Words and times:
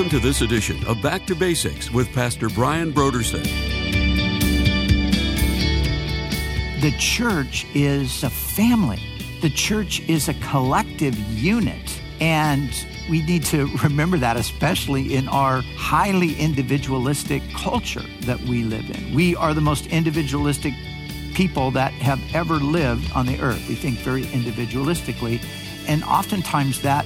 Welcome 0.00 0.18
to 0.18 0.26
this 0.26 0.40
edition 0.40 0.82
of 0.86 1.02
Back 1.02 1.26
to 1.26 1.34
Basics 1.34 1.90
with 1.90 2.10
Pastor 2.14 2.48
Brian 2.48 2.90
Brodersen. 2.90 3.44
The 6.80 6.92
church 6.98 7.66
is 7.74 8.24
a 8.24 8.30
family, 8.30 8.98
the 9.42 9.50
church 9.50 10.00
is 10.08 10.30
a 10.30 10.34
collective 10.40 11.14
unit. 11.38 12.00
And 12.18 12.70
we 13.10 13.20
need 13.20 13.44
to 13.46 13.66
remember 13.84 14.16
that, 14.16 14.38
especially 14.38 15.16
in 15.16 15.28
our 15.28 15.60
highly 15.76 16.32
individualistic 16.36 17.42
culture 17.52 18.06
that 18.22 18.40
we 18.40 18.62
live 18.62 18.88
in. 18.88 19.14
We 19.14 19.36
are 19.36 19.52
the 19.52 19.60
most 19.60 19.86
individualistic 19.88 20.72
people 21.34 21.72
that 21.72 21.92
have 21.92 22.22
ever 22.34 22.54
lived 22.54 23.12
on 23.12 23.26
the 23.26 23.38
earth. 23.42 23.68
We 23.68 23.74
think 23.74 23.98
very 23.98 24.22
individualistically, 24.22 25.44
and 25.86 26.02
oftentimes 26.04 26.80
that 26.80 27.04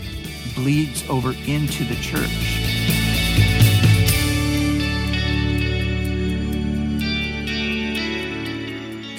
bleeds 0.55 1.05
over 1.09 1.33
into 1.49 1.83
the 1.83 1.97
church. 1.97 2.64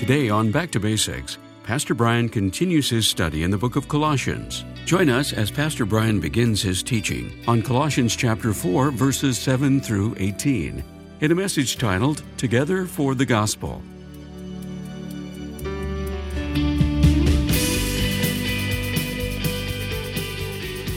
Today 0.05 0.30
on 0.30 0.52
Back 0.52 0.70
to 0.70 0.80
Basics, 0.80 1.40
Pastor 1.64 1.95
Brian 1.95 2.30
continues 2.30 2.88
his 2.88 3.08
study 3.08 3.41
in 3.41 3.50
the 3.50 3.58
book 3.58 3.76
of 3.76 3.88
Colossians. 3.88 4.64
Join 4.86 5.09
us 5.09 5.34
as 5.34 5.50
Pastor 5.50 5.84
Brian 5.84 6.20
begins 6.20 6.62
his 6.62 6.84
teaching 6.84 7.44
on 7.48 7.64
Colossians 7.64 8.16
chapter 8.16 8.54
4, 8.54 8.91
verses 8.91 9.36
7 9.40 9.81
through 9.81 10.14
18, 10.20 10.84
in 11.22 11.31
a 11.31 11.34
message 11.34 11.80
titled 11.80 12.22
Together 12.38 12.86
for 12.86 13.16
the 13.16 13.26
Gospel. 13.26 13.81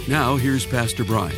Now, 0.06 0.36
here's 0.36 0.66
Pastor 0.66 1.04
Brian. 1.04 1.34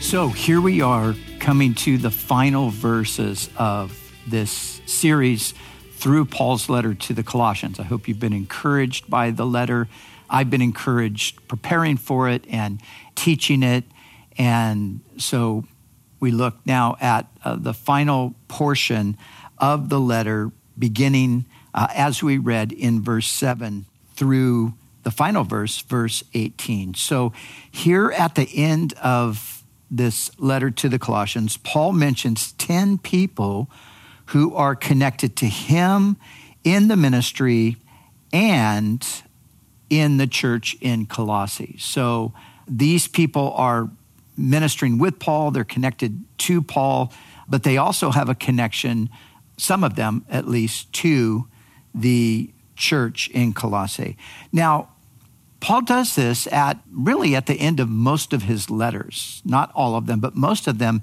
So 0.00 0.28
here 0.28 0.60
we 0.60 0.82
are 0.82 1.16
coming 1.40 1.74
to 1.74 1.98
the 1.98 2.12
final 2.12 2.70
verses 2.70 3.50
of 3.56 4.00
this 4.28 4.73
series 4.86 5.54
through 5.92 6.26
Paul's 6.26 6.68
letter 6.68 6.94
to 6.94 7.14
the 7.14 7.22
Colossians. 7.22 7.80
I 7.80 7.84
hope 7.84 8.08
you've 8.08 8.20
been 8.20 8.32
encouraged 8.32 9.08
by 9.08 9.30
the 9.30 9.46
letter. 9.46 9.88
I've 10.28 10.50
been 10.50 10.62
encouraged 10.62 11.46
preparing 11.48 11.96
for 11.96 12.28
it 12.28 12.44
and 12.48 12.80
teaching 13.14 13.62
it. 13.62 13.84
And 14.36 15.00
so 15.16 15.64
we 16.20 16.30
look 16.30 16.56
now 16.66 16.96
at 17.00 17.26
uh, 17.44 17.56
the 17.56 17.74
final 17.74 18.34
portion 18.48 19.16
of 19.58 19.88
the 19.88 20.00
letter, 20.00 20.50
beginning 20.78 21.46
uh, 21.72 21.88
as 21.94 22.22
we 22.22 22.38
read 22.38 22.72
in 22.72 23.02
verse 23.02 23.28
7 23.28 23.86
through 24.14 24.74
the 25.02 25.10
final 25.10 25.44
verse, 25.44 25.80
verse 25.82 26.24
18. 26.34 26.94
So 26.94 27.32
here 27.70 28.10
at 28.10 28.34
the 28.34 28.48
end 28.54 28.94
of 28.94 29.62
this 29.90 30.30
letter 30.40 30.70
to 30.70 30.88
the 30.88 30.98
Colossians, 30.98 31.56
Paul 31.58 31.92
mentions 31.92 32.52
10 32.52 32.98
people 32.98 33.70
who 34.26 34.54
are 34.54 34.74
connected 34.74 35.36
to 35.36 35.46
him 35.46 36.16
in 36.62 36.88
the 36.88 36.96
ministry 36.96 37.76
and 38.32 39.06
in 39.90 40.16
the 40.16 40.26
church 40.26 40.76
in 40.80 41.06
Colossae. 41.06 41.76
So 41.78 42.32
these 42.66 43.06
people 43.06 43.52
are 43.56 43.90
ministering 44.36 44.98
with 44.98 45.18
Paul, 45.18 45.50
they're 45.50 45.64
connected 45.64 46.24
to 46.38 46.62
Paul, 46.62 47.12
but 47.48 47.62
they 47.62 47.76
also 47.76 48.10
have 48.10 48.28
a 48.28 48.34
connection, 48.34 49.10
some 49.56 49.84
of 49.84 49.94
them 49.94 50.24
at 50.28 50.48
least, 50.48 50.92
to 50.94 51.46
the 51.94 52.50
church 52.74 53.28
in 53.28 53.52
Colossae. 53.52 54.16
Now, 54.52 54.88
Paul 55.60 55.82
does 55.82 56.14
this 56.16 56.46
at 56.48 56.80
really 56.92 57.34
at 57.34 57.46
the 57.46 57.54
end 57.54 57.80
of 57.80 57.88
most 57.88 58.32
of 58.32 58.42
his 58.42 58.68
letters, 58.68 59.40
not 59.44 59.70
all 59.74 59.96
of 59.96 60.06
them, 60.06 60.20
but 60.20 60.34
most 60.34 60.66
of 60.66 60.78
them 60.78 61.00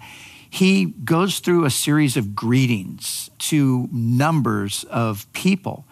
he 0.53 0.85
goes 1.05 1.39
through 1.39 1.63
a 1.63 1.69
series 1.69 2.17
of 2.17 2.35
greetings 2.35 3.31
to 3.37 3.87
numbers 3.89 4.83
of 4.89 5.31
people. 5.31 5.85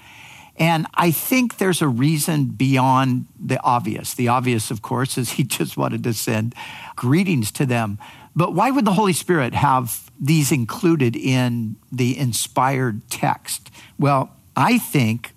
And 0.58 0.86
I 0.94 1.12
think 1.12 1.58
there's 1.58 1.82
a 1.82 1.88
reason 1.88 2.48
beyond 2.48 3.28
the 3.40 3.62
obvious. 3.64 4.14
The 4.14 4.28
obvious, 4.28 4.70
of 4.70 4.82
course, 4.82 5.18
is 5.18 5.32
he 5.32 5.44
just 5.46 5.78
wanted 5.78 6.04
to 6.04 6.14
send 6.14 6.54
greetings 6.98 7.54
to 7.54 7.66
them. 7.66 8.00
But 8.36 8.54
why 8.54 8.70
would 8.70 8.84
the 8.84 8.92
Holy 8.92 9.14
Spirit 9.14 9.54
have 9.54 10.12
these 10.20 10.52
included 10.52 11.16
in 11.16 11.78
the 11.90 12.18
inspired 12.18 13.10
text? 13.10 13.72
Well, 13.98 14.30
I 14.58 14.78
think 14.78 15.32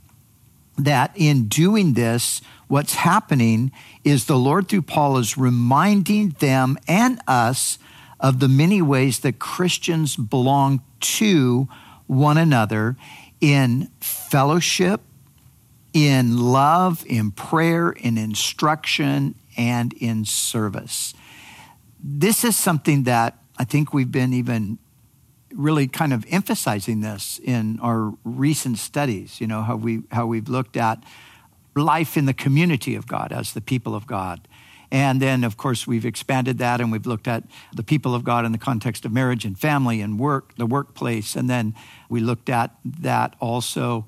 that 0.76 1.12
in 1.14 1.46
doing 1.46 1.92
this, 1.92 2.42
what's 2.66 2.94
happening 2.94 3.70
is 4.02 4.24
the 4.24 4.36
Lord 4.36 4.66
through 4.66 4.82
Paul 4.82 5.16
is 5.18 5.38
reminding 5.38 6.30
them 6.40 6.76
and 6.88 7.20
us 7.28 7.78
of 8.22 8.38
the 8.38 8.48
many 8.48 8.80
ways 8.80 9.18
that 9.20 9.40
Christians 9.40 10.16
belong 10.16 10.80
to 11.00 11.68
one 12.06 12.38
another 12.38 12.96
in 13.40 13.90
fellowship, 14.00 15.00
in 15.92 16.38
love, 16.38 17.04
in 17.06 17.32
prayer, 17.32 17.90
in 17.90 18.16
instruction, 18.16 19.34
and 19.56 19.92
in 19.94 20.24
service. 20.24 21.12
This 22.02 22.44
is 22.44 22.56
something 22.56 23.02
that 23.02 23.38
I 23.58 23.64
think 23.64 23.92
we've 23.92 24.10
been 24.10 24.32
even 24.32 24.78
really 25.52 25.86
kind 25.88 26.12
of 26.12 26.24
emphasizing 26.30 27.00
this 27.00 27.40
in 27.44 27.78
our 27.80 28.14
recent 28.24 28.78
studies, 28.78 29.40
you 29.40 29.46
know, 29.46 29.62
how, 29.62 29.76
we, 29.76 30.02
how 30.12 30.26
we've 30.26 30.48
looked 30.48 30.76
at 30.76 31.02
life 31.74 32.16
in 32.16 32.24
the 32.24 32.32
community 32.32 32.94
of 32.94 33.06
God 33.06 33.32
as 33.32 33.52
the 33.52 33.60
people 33.60 33.94
of 33.94 34.06
God 34.06 34.46
and 34.92 35.22
then, 35.22 35.42
of 35.42 35.56
course, 35.56 35.86
we've 35.86 36.04
expanded 36.04 36.58
that 36.58 36.78
and 36.82 36.92
we've 36.92 37.06
looked 37.06 37.26
at 37.26 37.44
the 37.74 37.82
people 37.82 38.14
of 38.14 38.24
God 38.24 38.44
in 38.44 38.52
the 38.52 38.58
context 38.58 39.06
of 39.06 39.12
marriage 39.12 39.46
and 39.46 39.58
family 39.58 40.02
and 40.02 40.20
work, 40.20 40.54
the 40.56 40.66
workplace. 40.66 41.34
And 41.34 41.48
then 41.48 41.74
we 42.10 42.20
looked 42.20 42.50
at 42.50 42.76
that 42.84 43.34
also 43.40 44.04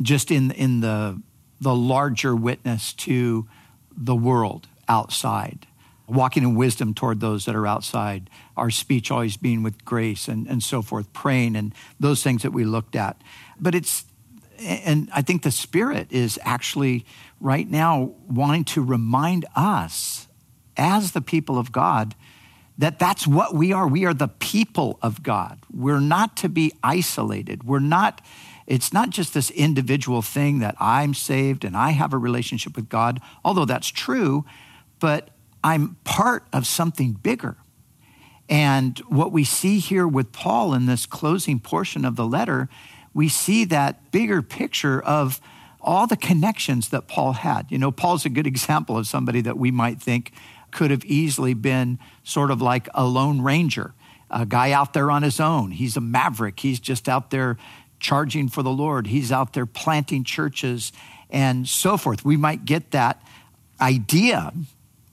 just 0.00 0.30
in, 0.30 0.52
in 0.52 0.82
the, 0.82 1.20
the 1.60 1.74
larger 1.74 2.36
witness 2.36 2.92
to 2.92 3.48
the 3.96 4.14
world 4.14 4.68
outside 4.88 5.66
walking 6.06 6.42
in 6.42 6.56
wisdom 6.56 6.92
toward 6.92 7.20
those 7.20 7.44
that 7.44 7.54
are 7.54 7.68
outside, 7.68 8.28
our 8.56 8.68
speech 8.68 9.12
always 9.12 9.36
being 9.36 9.62
with 9.62 9.84
grace 9.84 10.26
and, 10.26 10.48
and 10.48 10.60
so 10.60 10.82
forth, 10.82 11.12
praying 11.12 11.54
and 11.54 11.72
those 12.00 12.20
things 12.20 12.42
that 12.42 12.50
we 12.50 12.64
looked 12.64 12.96
at. 12.96 13.20
But 13.60 13.76
it's, 13.76 14.04
and 14.60 15.08
I 15.14 15.22
think 15.22 15.42
the 15.42 15.50
Spirit 15.50 16.08
is 16.10 16.38
actually 16.42 17.06
right 17.40 17.68
now 17.68 18.12
wanting 18.28 18.64
to 18.64 18.82
remind 18.82 19.46
us 19.56 20.28
as 20.76 21.12
the 21.12 21.20
people 21.20 21.58
of 21.58 21.72
God 21.72 22.14
that 22.78 22.98
that's 22.98 23.26
what 23.26 23.54
we 23.54 23.72
are. 23.72 23.86
We 23.86 24.06
are 24.06 24.14
the 24.14 24.28
people 24.28 24.98
of 25.02 25.22
God. 25.22 25.60
We're 25.70 26.00
not 26.00 26.36
to 26.38 26.48
be 26.48 26.72
isolated. 26.82 27.64
We're 27.64 27.78
not, 27.78 28.22
it's 28.66 28.90
not 28.90 29.10
just 29.10 29.34
this 29.34 29.50
individual 29.50 30.22
thing 30.22 30.60
that 30.60 30.76
I'm 30.80 31.12
saved 31.12 31.64
and 31.64 31.76
I 31.76 31.90
have 31.90 32.14
a 32.14 32.18
relationship 32.18 32.76
with 32.76 32.88
God, 32.88 33.20
although 33.44 33.66
that's 33.66 33.88
true, 33.88 34.46
but 34.98 35.28
I'm 35.62 35.96
part 36.04 36.46
of 36.54 36.66
something 36.66 37.12
bigger. 37.12 37.58
And 38.48 38.98
what 39.08 39.30
we 39.30 39.44
see 39.44 39.78
here 39.78 40.08
with 40.08 40.32
Paul 40.32 40.72
in 40.72 40.86
this 40.86 41.04
closing 41.04 41.60
portion 41.60 42.06
of 42.06 42.16
the 42.16 42.26
letter, 42.26 42.70
we 43.14 43.28
see 43.28 43.64
that 43.66 44.10
bigger 44.12 44.42
picture 44.42 45.00
of 45.00 45.40
all 45.80 46.06
the 46.06 46.16
connections 46.16 46.90
that 46.90 47.08
Paul 47.08 47.32
had. 47.32 47.66
You 47.70 47.78
know, 47.78 47.90
Paul's 47.90 48.24
a 48.24 48.28
good 48.28 48.46
example 48.46 48.98
of 48.98 49.06
somebody 49.06 49.40
that 49.42 49.58
we 49.58 49.70
might 49.70 50.00
think 50.00 50.32
could 50.70 50.90
have 50.90 51.04
easily 51.04 51.54
been 51.54 51.98
sort 52.22 52.50
of 52.50 52.60
like 52.60 52.88
a 52.94 53.04
lone 53.04 53.40
ranger, 53.40 53.94
a 54.30 54.46
guy 54.46 54.72
out 54.72 54.92
there 54.92 55.10
on 55.10 55.22
his 55.22 55.40
own. 55.40 55.72
He's 55.72 55.96
a 55.96 56.00
maverick. 56.00 56.60
He's 56.60 56.78
just 56.78 57.08
out 57.08 57.30
there 57.30 57.56
charging 57.98 58.48
for 58.48 58.62
the 58.62 58.70
Lord. 58.70 59.06
He's 59.08 59.32
out 59.32 59.52
there 59.52 59.66
planting 59.66 60.24
churches 60.24 60.92
and 61.28 61.68
so 61.68 61.96
forth. 61.96 62.24
We 62.24 62.36
might 62.36 62.64
get 62.64 62.90
that 62.92 63.22
idea 63.80 64.52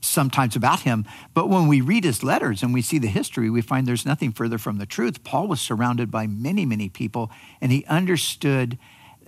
sometimes 0.08 0.56
about 0.56 0.82
him, 0.82 1.06
but 1.34 1.50
when 1.50 1.68
we 1.68 1.82
read 1.82 2.04
his 2.04 2.24
letters 2.24 2.64
and 2.64 2.74
we 2.74 2.82
see 2.82 2.98
the 2.98 3.08
history, 3.08 3.50
we 3.50 3.62
find 3.62 3.88
there's 3.88 4.06
nothing 4.06 4.32
further 4.32 4.58
from 4.58 4.78
the 4.78 4.86
truth. 4.86 5.24
Paul 5.24 5.48
was 5.48 5.62
surrounded 5.62 6.10
by 6.10 6.28
many, 6.28 6.66
many 6.66 6.90
people, 6.90 7.32
and 7.62 7.72
he 7.72 7.86
understood 7.86 8.78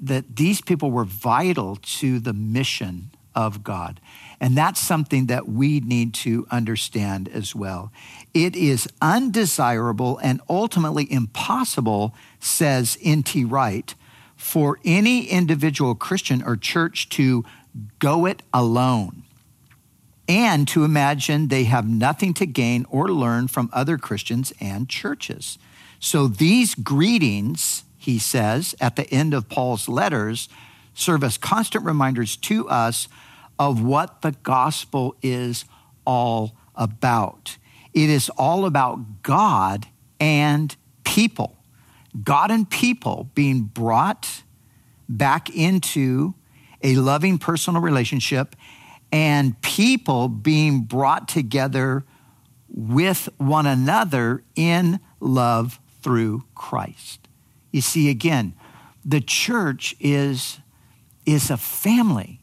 that 0.02 0.36
these 0.38 0.62
people 0.62 0.92
were 0.92 1.04
vital 1.04 1.76
to 1.76 2.20
the 2.20 2.34
mission 2.34 3.12
of 3.36 3.64
God. 3.64 4.00
And 4.40 4.58
that's 4.58 4.80
something 4.80 5.28
that 5.28 5.48
we 5.48 5.82
need 5.82 6.14
to 6.16 6.48
understand 6.50 7.30
as 7.30 7.54
well. 7.54 7.92
It 8.34 8.56
is 8.56 8.88
undesirable 9.02 10.20
and 10.24 10.42
ultimately 10.50 11.12
impossible, 11.12 12.16
says 12.40 12.98
N.T. 13.04 13.46
Wright, 13.46 13.94
for 14.36 14.80
any 14.86 15.26
individual 15.26 15.96
Christian 15.96 16.42
or 16.42 16.56
church 16.56 17.10
to 17.10 17.44
go 18.00 18.26
it 18.26 18.42
alone 18.54 19.24
and 20.30 20.68
to 20.68 20.84
imagine 20.84 21.48
they 21.48 21.64
have 21.64 21.90
nothing 21.90 22.36
to 22.36 22.46
gain 22.46 22.86
or 22.90 23.10
learn 23.10 23.48
from 23.48 23.68
other 23.74 23.98
Christians 23.98 24.54
and 24.62 24.88
churches. 24.88 25.58
So 26.00 26.28
these 26.28 26.76
greetings, 26.76 27.84
he 27.98 28.20
says, 28.20 28.76
at 28.80 28.96
the 28.96 29.10
end 29.12 29.34
of 29.34 29.50
Paul's 29.50 29.90
letters, 29.90 30.48
serve 30.94 31.24
as 31.24 31.40
constant 31.40 31.84
reminders 31.84 32.38
to 32.38 32.70
us 32.70 33.08
of 33.58 33.82
what 33.82 34.22
the 34.22 34.34
gospel 34.44 35.16
is 35.24 35.66
all 36.06 36.56
about. 36.76 37.58
It 37.94 38.10
is 38.12 38.30
all 38.38 38.66
about 38.66 39.24
God 39.24 39.88
and 40.20 40.76
people. 41.04 41.58
God 42.24 42.52
and 42.52 42.70
people 42.70 43.32
being 43.34 43.64
brought 43.64 44.44
back 45.10 45.50
into 45.50 46.36
a 46.84 46.96
loving 46.96 47.40
personal 47.40 47.82
relationship 47.82 48.56
and 49.12 49.60
people 49.62 50.28
being 50.28 50.82
brought 50.82 51.28
together 51.28 52.04
with 52.68 53.30
one 53.38 53.66
another 53.66 54.44
in 54.56 55.00
love 55.20 55.80
through 56.02 56.44
Christ. 56.56 57.28
You 57.72 57.82
see, 57.82 58.10
again, 58.10 58.54
the 59.04 59.22
church 59.22 59.96
is, 60.00 60.60
is 61.26 61.50
a 61.50 61.58
family. 61.58 62.42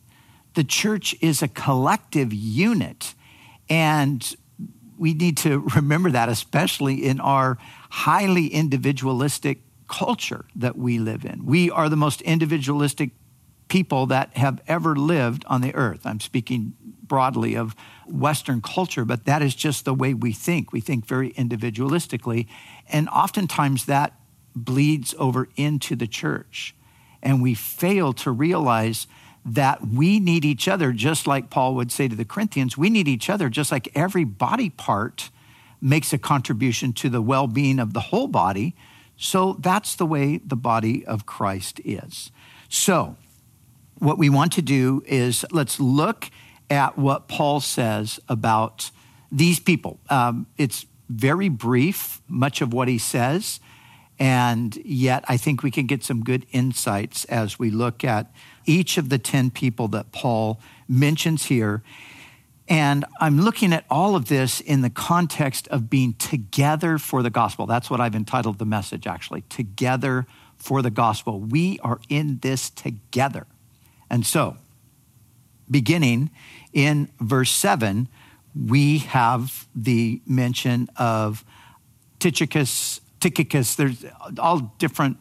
The 0.55 0.65
church 0.65 1.15
is 1.21 1.43
a 1.43 1.49
collective 1.49 2.33
unit. 2.33 3.15
And 3.69 4.37
we 4.99 5.15
need 5.15 5.37
to 5.39 5.61
remember 5.75 6.11
that, 6.11 6.29
especially 6.29 7.05
in 7.07 7.21
our 7.21 7.59
highly 7.91 8.49
individualistic 8.49 9.61
culture 9.89 10.45
that 10.57 10.77
we 10.77 10.99
live 10.99 11.25
in. 11.25 11.47
We 11.47 11.71
are 11.71 11.89
the 11.89 11.97
most 11.97 12.21
individualistic 12.23 13.11
people 13.69 14.07
that 14.07 14.37
have 14.37 14.61
ever 14.67 14.95
lived 14.95 15.45
on 15.47 15.61
the 15.61 15.75
earth. 15.75 16.07
I'm 16.07 16.21
speaking 16.21 16.75
broadly 17.03 17.57
of 17.57 17.75
Western 18.07 18.61
culture, 18.61 19.05
but 19.05 19.25
that 19.25 19.43
is 19.43 19.55
just 19.55 19.85
the 19.85 19.95
way 19.95 20.15
we 20.15 20.33
think. 20.33 20.73
We 20.73 20.81
think 20.81 21.07
very 21.07 21.33
individualistically. 21.33 22.47
And 22.89 23.09
oftentimes 23.09 23.87
that 23.87 24.13
bleeds 24.55 25.15
over 25.19 25.49
into 25.57 25.97
the 25.97 26.07
church. 26.07 26.75
And 27.23 27.43
we 27.43 27.55
fail 27.55 28.13
to 28.15 28.31
realize 28.31 29.07
that 29.45 29.87
we 29.87 30.19
need 30.19 30.45
each 30.45 30.67
other, 30.67 30.93
just 30.93 31.27
like 31.27 31.51
Paul 31.51 31.75
would 31.75 31.93
say 31.93 32.09
to 32.09 32.17
the 32.17 32.25
Corinthians, 32.25 32.77
we 32.77 32.91
need 32.91 33.07
each 33.07 33.31
other, 33.31 33.49
just 33.49 33.71
like 33.71 33.89
every 33.95 34.25
body 34.25 34.71
part 34.71 35.31
makes 35.81 36.13
a 36.13 36.19
contribution 36.19 36.93
to 36.95 37.09
the 37.09 37.23
well 37.23 37.47
being 37.47 37.79
of 37.79 37.93
the 37.93 38.01
whole 38.01 38.27
body. 38.27 38.75
So 39.17 39.57
that's 39.61 39.95
the 39.95 40.07
way 40.07 40.39
the 40.39 40.57
body 40.57 41.07
of 41.07 41.27
Christ 41.27 41.81
is. 41.85 42.33
So, 42.69 43.17
what 43.99 44.19
we 44.19 44.29
want 44.29 44.53
to 44.53 44.63
do 44.63 45.03
is 45.07 45.45
let's 45.51 45.81
look 45.81 46.31
at 46.69 46.99
what 46.99 47.29
Paul 47.29 47.61
says 47.61 48.21
about 48.29 48.91
these 49.31 49.59
people. 49.61 50.01
Um, 50.11 50.47
it's 50.57 50.87
very 51.09 51.49
brief, 51.49 52.21
much 52.29 52.61
of 52.61 52.73
what 52.73 52.89
he 52.89 52.99
says, 52.99 53.61
and 54.19 54.77
yet 54.77 55.25
I 55.29 55.37
think 55.37 55.63
we 55.63 55.71
can 55.71 55.87
get 55.87 56.03
some 56.03 56.25
good 56.25 56.47
insights 56.51 57.25
as 57.27 57.59
we 57.59 57.71
look 57.71 58.03
at 58.03 58.31
each 58.65 58.97
of 58.97 59.09
the 59.09 59.19
10 59.19 59.51
people 59.51 59.89
that 59.89 60.13
Paul 60.13 60.61
mentions 60.89 61.47
here. 61.47 61.83
And 62.69 63.05
I'm 63.21 63.41
looking 63.41 63.73
at 63.73 63.85
all 63.89 64.17
of 64.17 64.27
this 64.27 64.61
in 64.61 64.81
the 64.81 64.91
context 64.91 65.69
of 65.69 65.89
being 65.89 66.15
together 66.15 66.99
for 66.99 67.23
the 67.23 67.31
gospel. 67.31 67.67
That's 67.67 67.89
what 67.89 68.01
I've 68.01 68.17
entitled 68.17 68.59
the 68.59 68.65
message, 68.65 69.07
actually. 69.07 69.43
Together 69.43 70.27
for 70.57 70.83
the 70.83 70.91
gospel. 70.91 71.39
We 71.39 71.79
are 71.81 72.01
in 72.09 72.39
this 72.41 72.71
together. 72.71 73.47
And 74.11 74.25
so, 74.25 74.57
beginning 75.71 76.31
in 76.73 77.09
verse 77.21 77.51
7, 77.51 78.09
we 78.55 78.99
have 78.99 79.67
the 79.75 80.23
mention 80.27 80.89
of 80.97 81.45
Tychicus. 82.19 83.01
Tychicus, 83.21 83.75
there's 83.77 84.05
all 84.39 84.75
different 84.79 85.19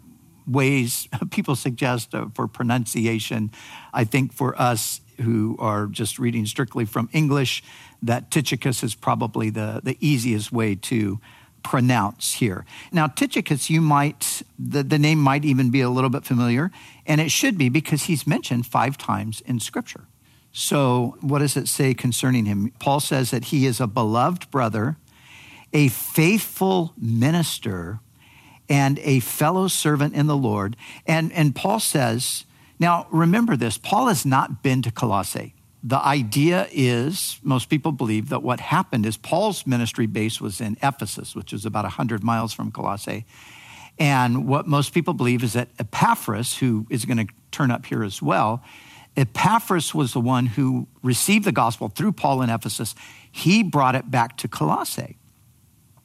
ways 0.47 1.07
people 1.31 1.55
suggest 1.55 2.13
uh, 2.13 2.27
for 2.33 2.47
pronunciation. 2.47 3.51
I 3.93 4.03
think 4.03 4.33
for 4.33 4.59
us 4.61 5.01
who 5.21 5.55
are 5.59 5.87
just 5.87 6.19
reading 6.19 6.45
strictly 6.45 6.85
from 6.85 7.09
English, 7.13 7.63
that 8.01 8.31
Tychicus 8.31 8.83
is 8.83 8.95
probably 8.95 9.49
the, 9.49 9.81
the 9.83 9.97
easiest 9.99 10.51
way 10.51 10.75
to 10.75 11.19
pronounce 11.65 12.33
here. 12.33 12.63
Now, 12.91 13.07
Tychicus, 13.07 13.71
you 13.71 13.81
might, 13.81 14.43
the, 14.59 14.83
the 14.83 14.99
name 14.99 15.17
might 15.19 15.43
even 15.43 15.71
be 15.71 15.81
a 15.81 15.89
little 15.89 16.11
bit 16.11 16.23
familiar, 16.23 16.69
and 17.07 17.19
it 17.19 17.31
should 17.31 17.57
be 17.57 17.69
because 17.69 18.03
he's 18.03 18.27
mentioned 18.27 18.67
five 18.67 18.99
times 18.99 19.41
in 19.41 19.59
Scripture. 19.59 20.05
So, 20.51 21.17
what 21.21 21.39
does 21.39 21.57
it 21.57 21.67
say 21.67 21.95
concerning 21.95 22.45
him? 22.45 22.71
Paul 22.79 22.99
says 22.99 23.31
that 23.31 23.45
he 23.45 23.65
is 23.65 23.79
a 23.81 23.87
beloved 23.87 24.49
brother, 24.51 24.97
a 25.73 25.87
faithful 25.87 26.93
minister, 26.97 27.99
and 28.69 28.99
a 28.99 29.19
fellow 29.21 29.67
servant 29.67 30.13
in 30.13 30.27
the 30.27 30.37
Lord. 30.37 30.77
And, 31.07 31.33
and 31.33 31.55
Paul 31.55 31.79
says, 31.79 32.45
now 32.79 33.07
remember 33.09 33.57
this 33.57 33.79
Paul 33.79 34.07
has 34.07 34.23
not 34.23 34.61
been 34.61 34.83
to 34.83 34.91
Colossae 34.91 35.54
the 35.85 35.99
idea 35.99 36.67
is 36.71 37.39
most 37.43 37.69
people 37.69 37.91
believe 37.91 38.29
that 38.29 38.41
what 38.41 38.59
happened 38.59 39.05
is 39.05 39.17
Paul's 39.17 39.67
ministry 39.67 40.07
base 40.07 40.41
was 40.41 40.59
in 40.59 40.77
Ephesus, 40.81 41.35
which 41.35 41.53
is 41.53 41.63
about 41.63 41.83
100 41.83 42.23
miles 42.23 42.53
from 42.53 42.71
Colossae. 42.71 43.23
And 43.99 44.47
what 44.47 44.65
most 44.65 44.95
people 44.95 45.13
believe 45.13 45.43
is 45.43 45.53
that 45.53 45.69
Epaphras, 45.77 46.57
who 46.57 46.87
is 46.89 47.05
going 47.05 47.27
to 47.27 47.31
turn 47.51 47.69
up 47.69 47.85
here 47.85 48.03
as 48.03 48.19
well, 48.19 48.63
Epaphras 49.15 49.93
was 49.93 50.13
the 50.13 50.19
one 50.19 50.47
who 50.47 50.87
received 51.03 51.45
the 51.45 51.51
gospel 51.51 51.89
through 51.89 52.13
Paul 52.13 52.41
in 52.41 52.49
Ephesus. 52.49 52.95
He 53.31 53.61
brought 53.61 53.93
it 53.93 54.09
back 54.09 54.37
to 54.37 54.47
Colossae. 54.47 55.19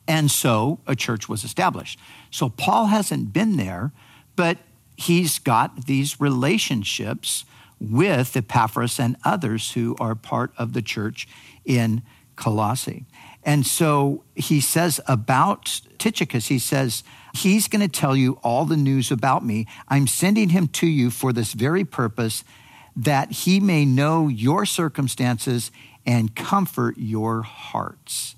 And 0.06 0.30
so 0.30 0.80
a 0.86 0.94
church 0.94 1.26
was 1.26 1.42
established. 1.42 1.98
So 2.30 2.50
Paul 2.50 2.86
hasn't 2.86 3.32
been 3.32 3.56
there, 3.56 3.92
but 4.36 4.58
he's 4.98 5.38
got 5.38 5.86
these 5.86 6.20
relationships 6.20 7.46
with 7.80 8.36
Epaphras 8.36 9.00
and 9.00 9.16
others 9.24 9.72
who 9.72 9.96
are 9.98 10.14
part 10.14 10.52
of 10.58 10.74
the 10.74 10.82
church 10.82 11.26
in 11.64 12.02
Colossae. 12.36 13.06
And 13.42 13.66
so 13.66 14.22
he 14.34 14.60
says 14.60 15.00
about 15.08 15.80
Tychicus, 15.98 16.48
he 16.48 16.58
says, 16.58 17.02
He's 17.32 17.68
going 17.68 17.80
to 17.80 17.88
tell 17.88 18.16
you 18.16 18.38
all 18.42 18.64
the 18.64 18.76
news 18.76 19.10
about 19.10 19.44
me. 19.44 19.66
I'm 19.88 20.06
sending 20.06 20.50
him 20.50 20.66
to 20.68 20.86
you 20.86 21.10
for 21.10 21.32
this 21.32 21.52
very 21.52 21.84
purpose, 21.84 22.44
that 22.96 23.30
he 23.30 23.60
may 23.60 23.84
know 23.84 24.26
your 24.28 24.66
circumstances 24.66 25.70
and 26.04 26.34
comfort 26.34 26.96
your 26.98 27.42
hearts. 27.42 28.34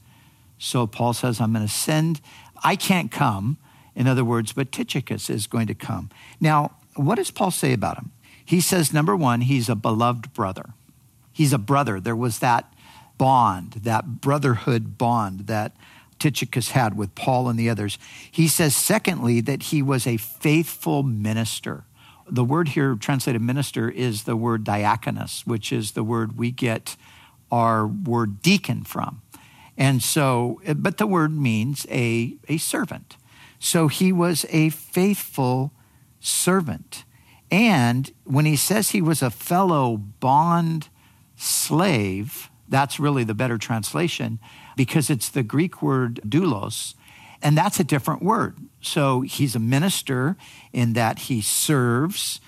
So 0.59 0.87
Paul 0.87 1.15
says, 1.15 1.41
I'm 1.41 1.53
going 1.53 1.67
to 1.67 1.73
send, 1.73 2.21
I 2.63 2.77
can't 2.77 3.11
come, 3.11 3.57
in 3.95 4.07
other 4.07 4.25
words, 4.25 4.53
but 4.53 4.71
Tychicus 4.71 5.31
is 5.31 5.47
going 5.47 5.67
to 5.69 5.75
come. 5.75 6.11
Now, 6.39 6.73
what 6.95 7.15
does 7.17 7.31
Paul 7.31 7.51
say 7.51 7.73
about 7.73 7.99
him? 7.99 8.13
He 8.53 8.61
says, 8.61 8.93
number 8.93 9.17
one, 9.17 9.41
he's 9.41 9.71
a 9.71 9.75
beloved 9.75 10.35
brother. 10.35 10.75
He's 11.33 11.55
a 11.55 11.59
brother. 11.59 11.99
There 11.99 12.15
was 12.15 12.41
that 12.41 12.71
bond, 13.17 13.73
that 13.85 14.21
brotherhood 14.21 14.99
bond 14.99 15.47
that 15.47 15.75
Tychicus 16.19 16.73
had 16.73 16.95
with 16.95 17.15
Paul 17.15 17.49
and 17.49 17.59
the 17.59 17.71
others. 17.71 17.99
He 18.31 18.47
says, 18.49 18.77
secondly, 18.77 19.41
that 19.41 19.63
he 19.63 19.81
was 19.81 20.07
a 20.07 20.19
faithful 20.19 21.03
minister. 21.03 21.85
The 22.29 22.45
word 22.45 22.69
here 22.69 22.95
translated 22.95 23.41
minister 23.41 23.89
is 23.89 24.25
the 24.25 24.37
word 24.37 24.65
diakonos, 24.65 25.47
which 25.47 25.73
is 25.73 25.93
the 25.93 26.05
word 26.05 26.37
we 26.37 26.51
get 26.51 26.99
our 27.51 27.87
word 27.87 28.43
deacon 28.43 28.85
from. 28.85 29.23
And 29.79 30.03
so, 30.03 30.61
but 30.77 30.99
the 30.99 31.07
word 31.07 31.33
means 31.33 31.87
a, 31.91 32.37
a 32.51 32.59
servant. 32.59 33.17
So 33.59 33.89
he 33.89 34.13
was 34.13 34.45
a 34.51 34.69
faithful 34.69 35.73
servant. 36.21 37.05
And 37.53 38.11
when 38.25 38.47
he 38.47 38.57
says 38.57 38.91
he 38.91 39.03
was 39.03 39.21
a 39.21 39.29
fellow 39.29 39.99
bond 39.99 40.89
slave, 41.37 42.51
that's 42.67 42.99
really 42.99 43.25
the 43.25 43.35
better 43.35 43.59
translation 43.59 44.39
because 44.75 45.11
it's 45.11 45.29
the 45.29 45.43
Greek 45.43 45.83
word 45.83 46.19
doulos, 46.27 46.95
and 47.43 47.57
that's 47.57 47.79
a 47.79 47.85
different 47.85 48.23
word. 48.23 48.57
So 48.81 49.21
he's 49.21 49.55
a 49.55 49.59
minister 49.59 50.39
in 50.73 50.95
that 50.95 51.19
he 51.21 51.43
serves. 51.43 52.41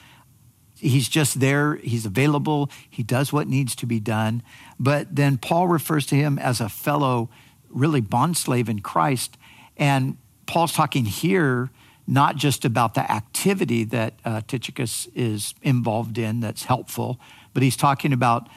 He's 0.79 1.11
just 1.11 1.39
there, 1.39 1.77
he's 1.77 2.07
available, 2.07 2.71
he 2.89 3.03
does 3.03 3.31
what 3.31 3.47
needs 3.47 3.75
to 3.77 3.87
be 3.87 4.01
done. 4.01 4.43
But 4.81 5.15
then 5.15 5.37
Paul 5.37 5.69
refers 5.69 6.07
to 6.07 6.15
him 6.15 6.39
as 6.39 6.63
a 6.63 6.71
fellow, 6.71 7.29
really, 7.69 8.01
bond 8.01 8.39
slave 8.39 8.71
in 8.71 8.81
Christ. 8.81 9.37
And 9.77 10.17
Paul's 10.47 10.73
talking 10.73 11.05
here 11.05 11.71
not 12.07 12.37
just 12.37 12.65
about 12.65 12.95
the 12.95 13.11
activity 13.11 13.85
that 13.85 14.15
uh, 14.25 14.43
Tychicus 14.47 15.09
is 15.15 15.55
involved 15.63 16.19
in 16.19 16.41
that's 16.41 16.65
helpful, 16.65 17.19
but 17.53 17.63
he's 17.63 17.77
talking 17.77 18.13
about 18.13 18.49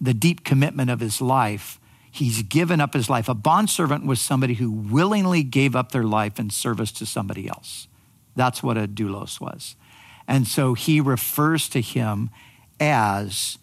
the 0.00 0.14
deep 0.14 0.44
commitment 0.44 0.90
of 0.90 1.00
his 1.00 1.20
life. 1.20 1.80
He's 2.10 2.42
given 2.42 2.80
up 2.80 2.94
his 2.94 3.08
life. 3.08 3.28
A 3.28 3.34
bondservant 3.34 4.04
was 4.04 4.20
somebody 4.20 4.54
who 4.54 4.70
willingly 4.70 5.42
gave 5.42 5.76
up 5.76 5.92
their 5.92 6.02
life 6.02 6.38
in 6.38 6.50
service 6.50 6.92
to 6.92 7.06
somebody 7.06 7.48
else. 7.48 7.88
That's 8.36 8.62
what 8.62 8.76
a 8.76 8.86
doulos 8.86 9.40
was. 9.40 9.76
And 10.26 10.46
so 10.46 10.74
he 10.74 11.00
refers 11.00 11.68
to 11.70 11.80
him 11.80 12.30
as 12.78 13.58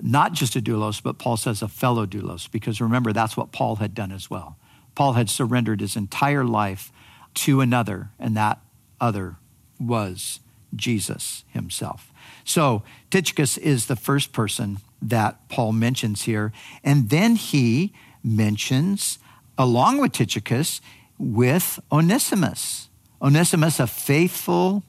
not 0.00 0.32
just 0.32 0.56
a 0.56 0.60
doulos, 0.60 1.02
but 1.02 1.18
Paul 1.18 1.36
says 1.36 1.62
a 1.62 1.68
fellow 1.68 2.06
doulos, 2.06 2.50
because 2.50 2.80
remember, 2.80 3.12
that's 3.12 3.36
what 3.36 3.52
Paul 3.52 3.76
had 3.76 3.94
done 3.94 4.12
as 4.12 4.30
well. 4.30 4.56
Paul 4.94 5.14
had 5.14 5.30
surrendered 5.30 5.80
his 5.80 5.96
entire 5.96 6.44
life 6.44 6.92
to 7.34 7.60
another, 7.60 8.10
and 8.18 8.36
that 8.36 8.60
other 9.00 9.36
was 9.78 10.40
Jesus 10.74 11.44
himself. 11.48 12.12
So 12.44 12.82
Tychicus 13.10 13.56
is 13.58 13.86
the 13.86 13.96
first 13.96 14.32
person 14.32 14.78
that 15.00 15.48
Paul 15.48 15.72
mentions 15.72 16.22
here. 16.22 16.52
And 16.82 17.10
then 17.10 17.36
he 17.36 17.92
mentions, 18.22 19.18
along 19.56 19.98
with 19.98 20.12
Tychicus, 20.12 20.80
with 21.18 21.80
Onesimus. 21.90 22.88
Onesimus, 23.20 23.80
a 23.80 23.86
faithful 23.86 24.82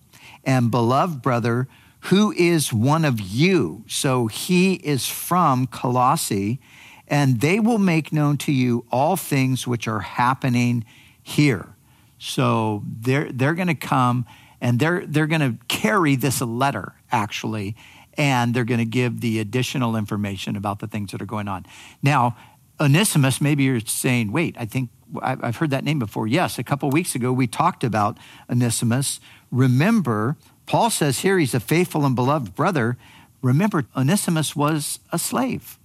and 0.43 0.71
beloved 0.71 1.21
brother 1.21 1.67
who 2.03 2.31
is 2.31 2.71
one 2.71 3.03
of 3.03 3.19
you. 3.19 3.83
So 3.87 4.27
he 4.27 4.75
is 4.75 5.07
from 5.07 5.67
Colossae, 5.67 6.59
and 7.07 7.41
they 7.41 7.59
will 7.59 7.77
make 7.77 8.13
known 8.13 8.37
to 8.37 8.51
you 8.51 8.85
all 8.91 9.17
things 9.17 9.67
which 9.67 9.87
are 9.87 9.99
happening 9.99 10.85
here. 11.21 11.75
So 12.19 12.83
they're, 12.85 13.31
they're 13.31 13.55
going 13.55 13.69
to 13.69 13.75
come 13.75 14.25
and 14.61 14.77
they're, 14.77 15.05
they're 15.07 15.27
going 15.27 15.41
to 15.41 15.65
carry 15.67 16.15
this 16.15 16.41
letter, 16.41 16.93
actually, 17.11 17.75
and 18.15 18.53
they're 18.53 18.65
going 18.65 18.79
to 18.79 18.85
give 18.85 19.21
the 19.21 19.39
additional 19.39 19.95
information 19.95 20.55
about 20.55 20.79
the 20.79 20.87
things 20.87 21.11
that 21.11 21.21
are 21.21 21.25
going 21.25 21.47
on. 21.47 21.65
Now, 22.03 22.35
Onesimus, 22.79 23.39
maybe 23.39 23.63
you're 23.63 23.79
saying, 23.79 24.31
wait, 24.31 24.55
I 24.59 24.65
think 24.65 24.89
I've 25.21 25.55
heard 25.55 25.71
that 25.71 25.83
name 25.83 25.97
before. 25.97 26.27
Yes, 26.27 26.59
a 26.59 26.63
couple 26.63 26.89
weeks 26.89 27.15
ago 27.15 27.31
we 27.31 27.47
talked 27.47 27.83
about 27.83 28.17
Onesimus. 28.49 29.19
Remember, 29.49 30.37
Paul 30.65 30.89
says 30.89 31.19
here 31.19 31.39
he's 31.39 31.53
a 31.53 31.59
faithful 31.59 32.05
and 32.05 32.15
beloved 32.15 32.53
brother. 32.53 32.97
Remember, 33.41 33.85
Onesimus 33.95 34.55
was 34.55 34.99
a 35.11 35.17
slave, 35.17 35.79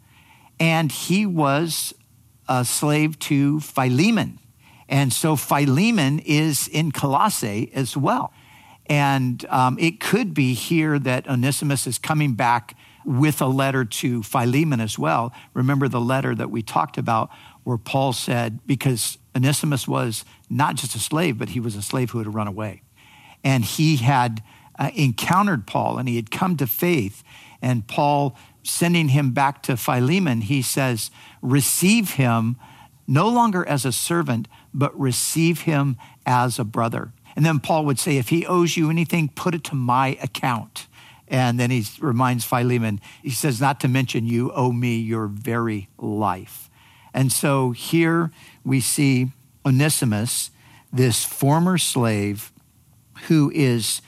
and 0.60 0.90
he 0.90 1.24
was 1.24 1.94
a 2.48 2.64
slave 2.64 3.18
to 3.20 3.60
Philemon. 3.60 4.40
And 4.88 5.12
so 5.12 5.36
Philemon 5.36 6.18
is 6.20 6.68
in 6.68 6.92
Colossae 6.92 7.70
as 7.74 7.96
well. 7.96 8.32
And 8.86 9.44
um, 9.46 9.78
it 9.78 10.00
could 10.00 10.34
be 10.34 10.52
here 10.54 10.98
that 10.98 11.26
Onesimus 11.26 11.86
is 11.86 11.98
coming 11.98 12.34
back 12.34 12.76
with 13.04 13.40
a 13.40 13.46
letter 13.46 13.84
to 13.84 14.22
Philemon 14.22 14.80
as 14.80 14.98
well. 14.98 15.32
Remember 15.52 15.88
the 15.88 16.00
letter 16.00 16.34
that 16.34 16.50
we 16.50 16.62
talked 16.62 16.98
about 16.98 17.30
where 17.64 17.78
Paul 17.78 18.12
said, 18.12 18.60
because 18.66 19.18
Onesimus 19.34 19.88
was 19.88 20.24
not 20.50 20.76
just 20.76 20.94
a 20.94 20.98
slave, 20.98 21.38
but 21.38 21.50
he 21.50 21.60
was 21.60 21.76
a 21.76 21.82
slave 21.82 22.10
who 22.10 22.18
had 22.18 22.34
run 22.34 22.46
away. 22.46 22.82
And 23.42 23.64
he 23.64 23.96
had 23.96 24.42
uh, 24.78 24.90
encountered 24.94 25.66
Paul 25.66 25.98
and 25.98 26.08
he 26.08 26.16
had 26.16 26.30
come 26.30 26.56
to 26.58 26.66
faith. 26.66 27.22
And 27.60 27.86
Paul, 27.86 28.36
sending 28.62 29.08
him 29.08 29.32
back 29.32 29.62
to 29.64 29.76
Philemon, 29.76 30.42
he 30.42 30.62
says, 30.62 31.10
Receive 31.40 32.12
him 32.12 32.56
no 33.06 33.28
longer 33.28 33.66
as 33.66 33.84
a 33.84 33.92
servant, 33.92 34.48
but 34.74 34.98
receive 34.98 35.62
him 35.62 35.96
as 36.26 36.58
a 36.58 36.64
brother. 36.64 37.12
And 37.36 37.46
then 37.46 37.60
Paul 37.60 37.84
would 37.86 37.98
say, 37.98 38.16
If 38.16 38.28
he 38.28 38.44
owes 38.44 38.76
you 38.76 38.90
anything, 38.90 39.28
put 39.28 39.54
it 39.54 39.64
to 39.64 39.74
my 39.74 40.18
account. 40.22 40.86
And 41.26 41.58
then 41.58 41.70
he 41.70 41.84
reminds 42.00 42.44
Philemon, 42.44 43.00
he 43.22 43.30
says, 43.30 43.60
Not 43.60 43.80
to 43.80 43.88
mention, 43.88 44.26
you 44.26 44.52
owe 44.52 44.72
me 44.72 44.96
your 44.96 45.26
very 45.26 45.88
life. 45.98 46.68
And 47.12 47.32
so 47.32 47.70
here 47.70 48.30
we 48.64 48.80
see 48.80 49.28
Onesimus, 49.64 50.50
this 50.92 51.24
former 51.24 51.78
slave 51.78 52.52
who 53.28 53.50
is 53.54 54.02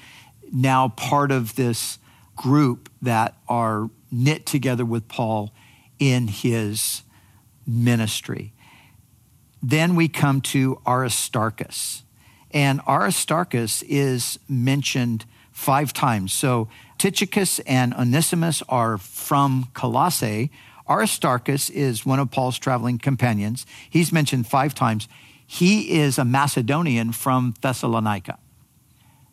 now 0.53 0.89
part 0.89 1.31
of 1.31 1.57
this 1.57 1.99
group 2.35 2.91
that 3.01 3.37
are 3.49 3.91
knit 4.11 4.45
together 4.45 4.85
with 4.85 5.09
Paul 5.09 5.53
in 5.99 6.29
his 6.29 7.03
ministry. 7.67 8.53
Then 9.69 9.97
we 9.97 10.07
come 10.07 10.41
to 10.43 10.81
Aristarchus. 10.87 12.05
And 12.53 12.81
Aristarchus 12.87 13.83
is 13.83 14.39
mentioned 14.49 15.25
five 15.51 15.93
times. 15.93 16.33
So 16.33 16.69
Tychicus 16.99 17.59
and 17.67 17.93
Onesimus 17.93 18.63
are 18.69 18.97
from 18.97 19.67
Colossae. 19.75 20.53
Aristarchus 20.89 21.69
is 21.69 22.07
one 22.07 22.21
of 22.21 22.31
Paul's 22.31 22.61
traveling 22.61 22.99
companions. 22.99 23.67
He's 23.91 24.13
mentioned 24.13 24.47
five 24.47 24.73
times. 24.73 25.09
He 25.45 25.99
is 25.99 26.17
a 26.17 26.25
Macedonian 26.25 27.11
from 27.11 27.55
Thessalonica. 27.61 28.39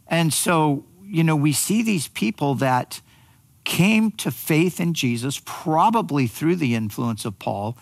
And 0.07 0.33
so, 0.33 0.83
you 1.03 1.23
know, 1.23 1.35
we 1.35 1.53
see 1.53 1.83
these 1.83 2.07
people 2.07 2.55
that 2.55 3.01
came 3.65 4.09
to 4.13 4.31
faith 4.31 4.79
in 4.79 4.95
Jesus, 4.95 5.39
probably 5.45 6.25
through 6.25 6.55
the 6.55 6.73
influence 6.73 7.23
of 7.23 7.37
Paul, 7.37 7.77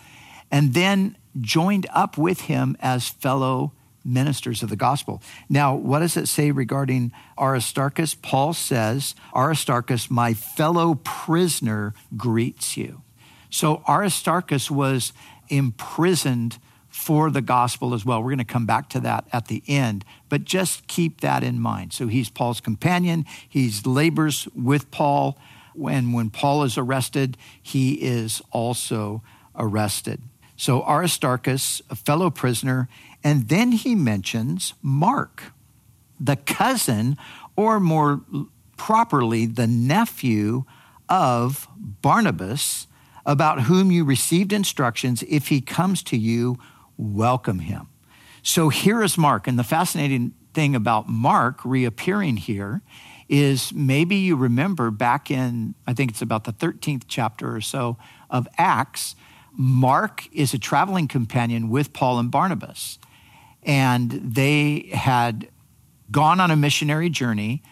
and 0.50 0.74
then 0.74 1.16
joined 1.40 1.86
up 1.92 2.18
with 2.18 2.42
him 2.42 2.76
as 2.80 3.08
fellow 3.08 3.72
ministers 4.04 4.62
of 4.62 4.68
the 4.68 4.76
gospel. 4.76 5.22
Now, 5.48 5.74
what 5.74 6.00
does 6.00 6.16
it 6.16 6.26
say 6.26 6.50
regarding 6.50 7.12
Aristarchus? 7.38 8.14
Paul 8.14 8.52
says, 8.52 9.14
Aristarchus, 9.34 10.10
my 10.10 10.34
fellow 10.34 10.96
prisoner, 11.04 11.94
greets 12.16 12.76
you. 12.76 13.02
So 13.50 13.82
Aristarchus 13.88 14.70
was 14.70 15.12
imprisoned 15.48 16.58
for 16.88 17.30
the 17.30 17.40
gospel 17.40 17.94
as 17.94 18.04
well. 18.04 18.22
We're 18.22 18.30
going 18.30 18.38
to 18.38 18.44
come 18.44 18.66
back 18.66 18.88
to 18.90 19.00
that 19.00 19.26
at 19.32 19.48
the 19.48 19.62
end, 19.66 20.04
but 20.28 20.44
just 20.44 20.86
keep 20.88 21.20
that 21.20 21.42
in 21.42 21.58
mind. 21.58 21.92
So 21.92 22.06
he's 22.06 22.28
Paul's 22.28 22.60
companion, 22.60 23.24
he's 23.48 23.86
labors 23.86 24.48
with 24.54 24.90
Paul. 24.90 25.38
When, 25.74 26.12
when 26.12 26.28
Paul 26.28 26.64
is 26.64 26.76
arrested, 26.76 27.38
he 27.62 27.94
is 27.94 28.42
also 28.50 29.22
arrested. 29.56 30.20
So 30.62 30.84
Aristarchus, 30.84 31.82
a 31.90 31.96
fellow 31.96 32.30
prisoner, 32.30 32.88
and 33.24 33.48
then 33.48 33.72
he 33.72 33.96
mentions 33.96 34.74
Mark, 34.80 35.52
the 36.20 36.36
cousin, 36.36 37.16
or 37.56 37.80
more 37.80 38.20
properly, 38.76 39.44
the 39.44 39.66
nephew 39.66 40.62
of 41.08 41.66
Barnabas, 41.76 42.86
about 43.26 43.62
whom 43.62 43.90
you 43.90 44.04
received 44.04 44.52
instructions. 44.52 45.24
If 45.24 45.48
he 45.48 45.60
comes 45.60 46.00
to 46.04 46.16
you, 46.16 46.60
welcome 46.96 47.58
him. 47.58 47.88
So 48.44 48.68
here 48.68 49.02
is 49.02 49.18
Mark. 49.18 49.48
And 49.48 49.58
the 49.58 49.64
fascinating 49.64 50.32
thing 50.54 50.76
about 50.76 51.08
Mark 51.08 51.64
reappearing 51.64 52.36
here 52.36 52.82
is 53.28 53.72
maybe 53.72 54.14
you 54.14 54.36
remember 54.36 54.92
back 54.92 55.28
in, 55.28 55.74
I 55.88 55.92
think 55.92 56.12
it's 56.12 56.22
about 56.22 56.44
the 56.44 56.52
13th 56.52 57.02
chapter 57.08 57.52
or 57.52 57.60
so 57.60 57.96
of 58.30 58.46
Acts, 58.58 59.16
Mark 59.52 60.28
is 60.32 60.54
a 60.54 60.58
traveling 60.58 61.08
companion 61.08 61.68
with 61.68 61.92
Paul 61.92 62.18
and 62.18 62.30
Barnabas 62.30 62.98
and 63.62 64.10
they 64.10 64.90
had 64.92 65.48
gone 66.10 66.40
on 66.40 66.50
a 66.50 66.56
missionary 66.56 67.08
journey. 67.08 67.62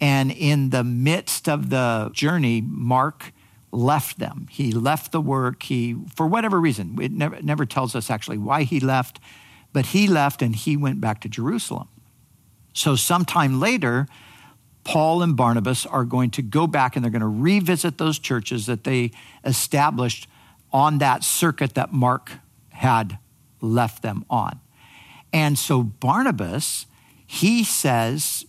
And 0.00 0.32
in 0.32 0.70
the 0.70 0.82
midst 0.82 1.48
of 1.48 1.70
the 1.70 2.10
journey, 2.12 2.60
Mark 2.60 3.32
left 3.70 4.18
them. 4.18 4.48
He 4.50 4.72
left 4.72 5.12
the 5.12 5.20
work. 5.20 5.62
He, 5.64 5.96
for 6.14 6.26
whatever 6.26 6.60
reason, 6.60 6.98
it 7.00 7.12
never, 7.12 7.40
never 7.42 7.66
tells 7.66 7.94
us 7.94 8.10
actually 8.10 8.38
why 8.38 8.62
he 8.62 8.80
left, 8.80 9.20
but 9.72 9.86
he 9.86 10.06
left 10.06 10.42
and 10.42 10.54
he 10.54 10.76
went 10.76 11.00
back 11.00 11.20
to 11.22 11.28
Jerusalem. 11.28 11.88
So, 12.72 12.96
sometime 12.96 13.60
later, 13.60 14.08
Paul 14.82 15.22
and 15.22 15.36
Barnabas 15.36 15.86
are 15.86 16.04
going 16.04 16.30
to 16.30 16.42
go 16.42 16.66
back 16.66 16.96
and 16.96 17.04
they're 17.04 17.12
going 17.12 17.20
to 17.20 17.26
revisit 17.26 17.98
those 17.98 18.18
churches 18.18 18.66
that 18.66 18.84
they 18.84 19.12
established 19.44 20.28
on 20.74 20.98
that 20.98 21.22
circuit 21.22 21.74
that 21.74 21.92
Mark 21.92 22.32
had 22.70 23.18
left 23.60 24.02
them 24.02 24.24
on. 24.28 24.60
And 25.32 25.56
so 25.56 25.82
Barnabas, 25.82 26.86
he 27.24 27.64
says, 27.64 28.44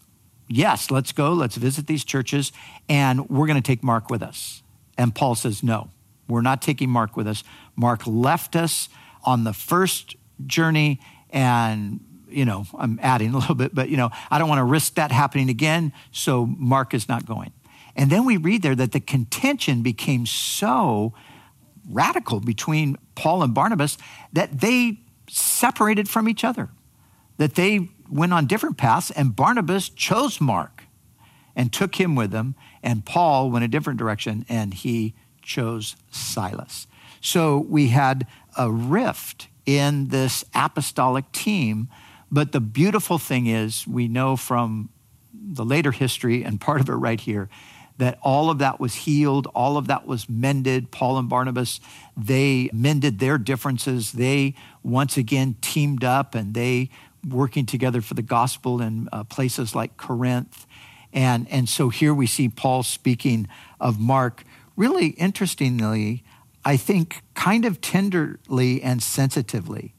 Yes, 0.48 0.92
let's 0.92 1.12
go, 1.12 1.34
let's 1.34 1.56
visit 1.56 1.88
these 1.88 2.04
churches, 2.04 2.52
and 2.88 3.28
we're 3.30 3.48
going 3.48 3.60
to 3.60 3.66
take 3.66 3.84
Mark 3.84 4.12
with 4.12 4.22
us. 4.22 4.62
And 4.96 5.16
Paul 5.16 5.36
says, 5.36 5.64
No, 5.64 5.90
we're 6.28 6.42
not 6.42 6.62
taking 6.62 6.90
Mark 6.90 7.16
with 7.16 7.28
us. 7.28 7.44
Mark 7.76 8.06
left 8.06 8.56
us 8.56 8.90
on 9.24 9.44
the 9.44 9.54
first 9.54 10.16
journey, 10.46 11.00
and 11.30 12.00
you 12.30 12.46
know, 12.46 12.66
I'm 12.78 13.00
adding 13.02 13.34
a 13.34 13.38
little 13.38 13.56
bit, 13.56 13.74
but 13.74 13.90
you 13.90 13.98
know, 13.98 14.10
I 14.30 14.40
don't 14.40 14.50
want 14.50 14.60
to 14.60 14.66
risk 14.66 14.96
that 14.96 15.12
happening 15.12 15.50
again, 15.50 15.94
so 16.12 16.46
Mark 16.46 16.94
is 16.94 17.08
not 17.08 17.26
going. 17.26 17.54
And 17.96 18.12
then 18.12 18.26
we 18.26 18.38
read 18.38 18.62
there 18.62 18.76
that 18.76 18.92
the 18.92 19.00
contention 19.00 19.82
became 19.82 20.26
so 20.26 21.14
radical 21.90 22.40
between 22.40 22.98
Paul 23.16 23.44
and 23.44 23.54
Barnabas 23.54 23.98
that 24.34 24.60
they 24.62 25.00
separated 25.30 26.10
from 26.10 26.30
each 26.30 26.44
other, 26.44 26.70
that 27.38 27.56
they 27.56 27.90
went 28.10 28.34
on 28.34 28.46
different 28.46 28.78
paths, 28.78 29.12
and 29.12 29.36
Barnabas 29.36 29.90
chose 29.90 30.40
Mark 30.40 30.84
and 31.56 31.72
took 31.72 31.96
him 31.96 32.16
with 32.16 32.32
them, 32.32 32.56
and 32.84 33.06
Paul 33.06 33.50
went 33.50 33.66
a 33.66 33.68
different 33.68 33.98
direction 33.98 34.46
and 34.50 34.74
he 34.74 35.14
chose 35.42 35.96
Silas. 36.12 36.88
So 37.22 37.58
we 37.58 37.88
had 37.90 38.28
a 38.58 38.72
rift 38.72 39.48
in 39.66 40.10
this 40.10 40.44
apostolic 40.54 41.32
team, 41.32 41.90
but 42.32 42.52
the 42.52 42.60
beautiful 42.60 43.18
thing 43.18 43.48
is, 43.48 43.88
we 43.88 44.08
know 44.08 44.36
from 44.36 44.90
the 45.34 45.66
later 45.66 45.92
history 45.92 46.44
and 46.44 46.60
part 46.60 46.82
of 46.82 46.90
it 46.90 46.94
right 46.94 47.20
here 47.20 47.50
that 47.98 48.20
all 48.22 48.50
of 48.50 48.58
that 48.60 48.80
was 48.80 48.94
healed, 48.94 49.48
all 49.56 49.78
of 49.78 49.88
that 49.88 50.06
was 50.06 50.30
mended. 50.30 50.92
Paul 50.92 51.18
and 51.18 51.30
Barnabas, 51.30 51.80
they 52.18 52.70
mended 52.74 53.20
their 53.20 53.38
differences. 53.38 54.12
They 54.12 54.56
once 54.84 55.18
again 55.18 55.56
teamed 55.62 56.04
up 56.04 56.36
and 56.36 56.54
they 56.54 56.90
working 57.28 57.66
together 57.66 58.02
for 58.02 58.14
the 58.14 58.22
gospel 58.22 58.82
in 58.82 59.10
uh, 59.12 59.24
places 59.24 59.74
like 59.74 59.98
Corinth. 59.98 60.66
And, 61.14 61.48
and 61.50 61.70
so 61.70 61.90
here 61.90 62.14
we 62.14 62.28
see 62.28 62.50
Paul 62.50 62.84
speaking 62.84 63.48
of 63.80 64.00
Mark. 64.00 64.44
Really 64.76 65.08
interestingly, 65.12 66.24
I 66.66 66.76
think, 66.76 67.22
kind 67.34 67.64
of 67.64 67.80
tenderly 67.80 68.82
and 68.82 69.02
sensitively. 69.02 69.94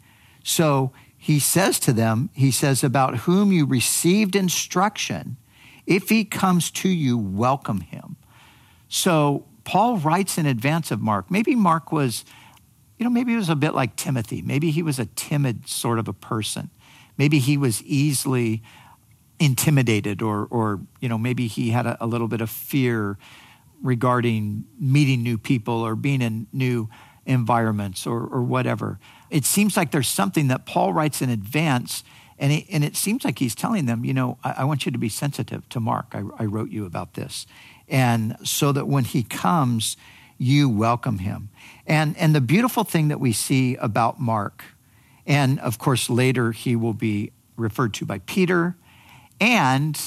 So 0.45 0.93
he 1.17 1.41
says 1.41 1.81
to 1.81 1.93
them, 1.93 2.31
he 2.35 2.51
says, 2.51 2.85
about 2.85 3.21
whom 3.21 3.51
you 3.51 3.67
received 3.67 4.37
instruction, 4.37 5.39
if 5.87 6.09
he 6.09 6.25
comes 6.25 6.71
to 6.73 6.89
you, 6.89 7.17
welcome 7.17 7.81
him. 7.81 8.17
So 8.89 9.47
Paul 9.65 9.99
writes 9.99 10.39
in 10.39 10.47
advance 10.47 10.91
of 10.91 11.01
Mark. 11.01 11.31
Maybe 11.31 11.55
Mark 11.55 11.93
was, 11.93 12.25
you 12.99 13.05
know, 13.05 13.11
maybe 13.11 13.33
he 13.33 13.37
was 13.37 13.49
a 13.49 13.57
bit 13.57 13.75
like 13.75 13.97
Timothy. 13.97 14.43
Maybe 14.43 14.71
he 14.71 14.83
was 14.83 14.99
a 14.99 15.07
timid 15.07 15.69
sort 15.69 15.99
of 15.99 16.09
a 16.09 16.13
person. 16.13 16.71
Maybe 17.19 17.39
he 17.39 17.57
was 17.57 17.83
easily 17.83 18.63
intimidated 19.39 20.23
or, 20.23 20.47
or 20.51 20.81
you 21.01 21.09
know, 21.09 21.19
maybe 21.19 21.47
he 21.47 21.71
had 21.71 21.87
a, 21.87 22.03
a 22.03 22.07
little 22.07 22.29
bit 22.29 22.41
of 22.41 22.51
fear 22.51 23.19
regarding 23.83 24.65
meeting 24.79 25.23
new 25.23 25.37
people 25.37 25.75
or 25.75 25.95
being 25.95 26.23
in 26.23 26.47
new 26.53 26.89
environments 27.27 28.07
or, 28.07 28.21
or 28.27 28.43
whatever. 28.43 28.99
It 29.31 29.45
seems 29.45 29.77
like 29.77 29.91
there's 29.91 30.09
something 30.09 30.49
that 30.49 30.65
Paul 30.65 30.93
writes 30.93 31.21
in 31.21 31.29
advance, 31.29 32.05
and 32.39 32.53
it, 32.53 32.67
and 32.71 32.85
it 32.85 32.97
seems 32.97 33.25
like 33.25 33.39
he's 33.39 33.55
telling 33.55 33.87
them, 33.87 34.05
you 34.05 34.15
know, 34.15 34.39
I, 34.45 34.55
I 34.59 34.65
want 34.65 34.87
you 34.87 34.93
to 34.93 34.99
be 34.99 35.09
sensitive 35.09 35.69
to 35.71 35.81
Mark. 35.81 36.07
I, 36.13 36.23
I 36.39 36.45
wrote 36.45 36.71
you 36.71 36.85
about 36.87 37.15
this. 37.15 37.47
And 37.89 38.37
so 38.45 38.73
that 38.73 38.87
when 38.87 39.05
he 39.05 39.23
comes, 39.23 39.97
you 40.39 40.69
welcome 40.69 41.19
him. 41.19 41.49
And, 41.87 42.17
and 42.19 42.35
the 42.35 42.41
beautiful 42.41 42.85
thing 42.85 43.09
that 43.09 43.21
we 43.21 43.33
see 43.33 43.77
about 43.77 44.21
Mark, 44.21 44.65
and 45.27 45.59
of 45.61 45.79
course, 45.79 46.11
later 46.11 46.53
he 46.53 46.77
will 46.77 46.93
be 46.93 47.33
referred 47.57 47.95
to 47.95 48.05
by 48.05 48.19
Peter, 48.21 48.77
and 49.41 49.99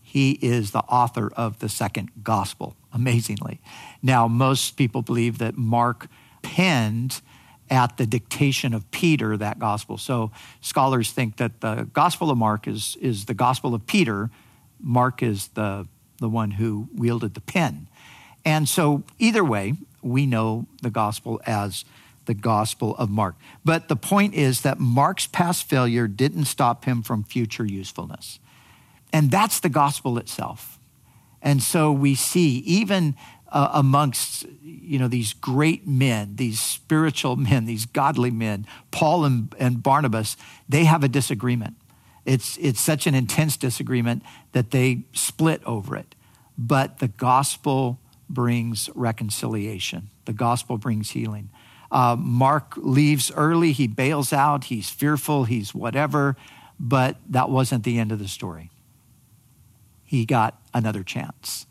he 0.00 0.32
is 0.42 0.70
the 0.70 0.80
author 0.80 1.30
of 1.36 1.58
the 1.58 1.68
second 1.68 2.10
gospel, 2.22 2.76
amazingly. 2.92 3.60
Now, 4.02 4.28
most 4.28 4.76
people 4.76 5.02
believe 5.02 5.38
that 5.38 5.56
Mark 5.56 6.08
penned 6.42 7.20
at 7.72 7.96
the 7.96 8.04
dictation 8.06 8.74
of 8.74 8.88
Peter 8.90 9.34
that 9.38 9.58
gospel. 9.58 9.96
So 9.96 10.30
scholars 10.60 11.10
think 11.10 11.38
that 11.38 11.62
the 11.62 11.88
gospel 11.94 12.30
of 12.30 12.36
Mark 12.36 12.68
is, 12.68 12.98
is 13.00 13.24
the 13.24 13.34
gospel 13.34 13.74
of 13.74 13.86
Peter. 13.86 14.28
Mark 14.78 15.22
is 15.22 15.48
the, 15.48 15.88
the 16.18 16.28
one 16.28 16.52
who 16.52 16.88
wielded 16.94 17.32
the 17.32 17.40
pen. 17.40 17.88
And 18.44 18.68
so, 18.68 19.04
either 19.18 19.42
way, 19.42 19.74
we 20.02 20.26
know 20.26 20.66
the 20.82 20.90
gospel 20.90 21.40
as 21.46 21.86
the 22.26 22.34
gospel 22.34 22.94
of 22.96 23.08
Mark. 23.08 23.36
But 23.64 23.88
the 23.88 23.96
point 23.96 24.34
is 24.34 24.60
that 24.62 24.78
Mark's 24.78 25.26
past 25.26 25.64
failure 25.64 26.06
didn't 26.06 26.44
stop 26.44 26.84
him 26.84 27.02
from 27.02 27.24
future 27.24 27.64
usefulness. 27.64 28.38
And 29.14 29.30
that's 29.30 29.60
the 29.60 29.70
gospel 29.70 30.18
itself. 30.18 30.78
And 31.40 31.62
so 31.62 31.90
we 31.90 32.14
see, 32.16 32.58
even 32.58 33.14
uh, 33.52 33.70
amongst 33.74 34.46
you 34.62 34.98
know 34.98 35.08
these 35.08 35.32
great 35.34 35.86
men 35.86 36.36
these 36.36 36.60
spiritual 36.60 37.36
men 37.50 37.66
these 37.66 37.86
godly 37.86 38.30
men 38.30 38.66
paul 38.90 39.24
and, 39.24 39.54
and 39.58 39.82
barnabas 39.82 40.36
they 40.72 40.84
have 40.84 41.04
a 41.04 41.08
disagreement. 41.08 41.76
It's 42.24 42.56
it's 42.56 42.80
such 42.80 43.06
an 43.06 43.14
intense 43.14 43.58
disagreement 43.58 44.22
that 44.52 44.70
they 44.70 45.04
split 45.12 45.62
over 45.66 45.96
it. 45.96 46.14
But 46.56 46.98
the 46.98 47.08
gospel 47.08 47.98
brings 48.28 48.88
reconciliation. 48.94 50.08
The 50.24 50.32
gospel 50.32 50.78
brings 50.78 51.10
healing. 51.10 51.50
Uh, 51.90 52.16
mark 52.18 52.74
leaves 52.76 53.30
early. 53.36 53.72
He 53.72 53.86
bails 53.86 54.32
out. 54.32 54.64
He's 54.64 54.88
fearful. 54.88 55.44
He's 55.44 55.74
whatever. 55.74 56.36
But 56.80 57.18
that 57.28 57.50
wasn't 57.50 57.84
the 57.84 57.98
end 57.98 58.12
of 58.12 58.18
the 58.18 58.28
story. 58.28 58.70
He 60.04 60.24
got 60.24 60.58
another 60.72 61.02
chance 61.02 61.66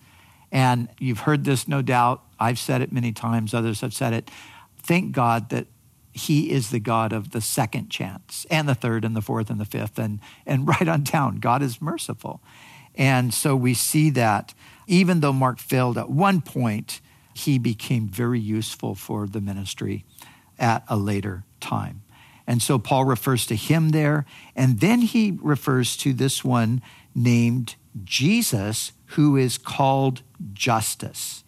and 0.51 0.89
you've 0.99 1.21
heard 1.21 1.45
this, 1.45 1.67
no 1.67 1.81
doubt. 1.81 2.23
I've 2.39 2.59
said 2.59 2.81
it 2.81 2.91
many 2.91 3.11
times, 3.11 3.53
others 3.53 3.81
have 3.81 3.93
said 3.93 4.13
it. 4.13 4.29
Thank 4.77 5.13
God 5.13 5.49
that 5.49 5.67
He 6.11 6.51
is 6.51 6.71
the 6.71 6.79
God 6.79 7.13
of 7.13 7.31
the 7.31 7.41
second 7.41 7.89
chance 7.89 8.45
and 8.49 8.67
the 8.67 8.75
third 8.75 9.05
and 9.05 9.15
the 9.15 9.21
fourth 9.21 9.49
and 9.49 9.59
the 9.59 9.65
fifth, 9.65 9.97
and, 9.97 10.19
and 10.45 10.67
right 10.67 10.87
on 10.87 11.03
down. 11.03 11.37
God 11.37 11.61
is 11.61 11.81
merciful. 11.81 12.41
And 12.95 13.33
so 13.33 13.55
we 13.55 13.73
see 13.73 14.09
that 14.11 14.53
even 14.87 15.21
though 15.21 15.33
Mark 15.33 15.59
failed 15.59 15.97
at 15.97 16.09
one 16.09 16.41
point, 16.41 16.99
he 17.33 17.57
became 17.57 18.09
very 18.09 18.39
useful 18.39 18.95
for 18.95 19.27
the 19.27 19.39
ministry 19.39 20.03
at 20.59 20.83
a 20.89 20.97
later 20.97 21.45
time. 21.61 22.01
And 22.47 22.62
so 22.62 22.80
Paul 22.80 23.06
refers 23.06 23.45
to 23.47 23.56
him 23.56 23.89
there. 23.89 24.25
And 24.56 24.80
then 24.80 25.01
he 25.01 25.38
refers 25.41 25.95
to 25.97 26.13
this 26.13 26.43
one 26.43 26.82
named 27.13 27.75
Jesus, 28.04 28.91
who 29.08 29.36
is 29.38 29.58
called 29.58 30.21
Justus. 30.54 31.43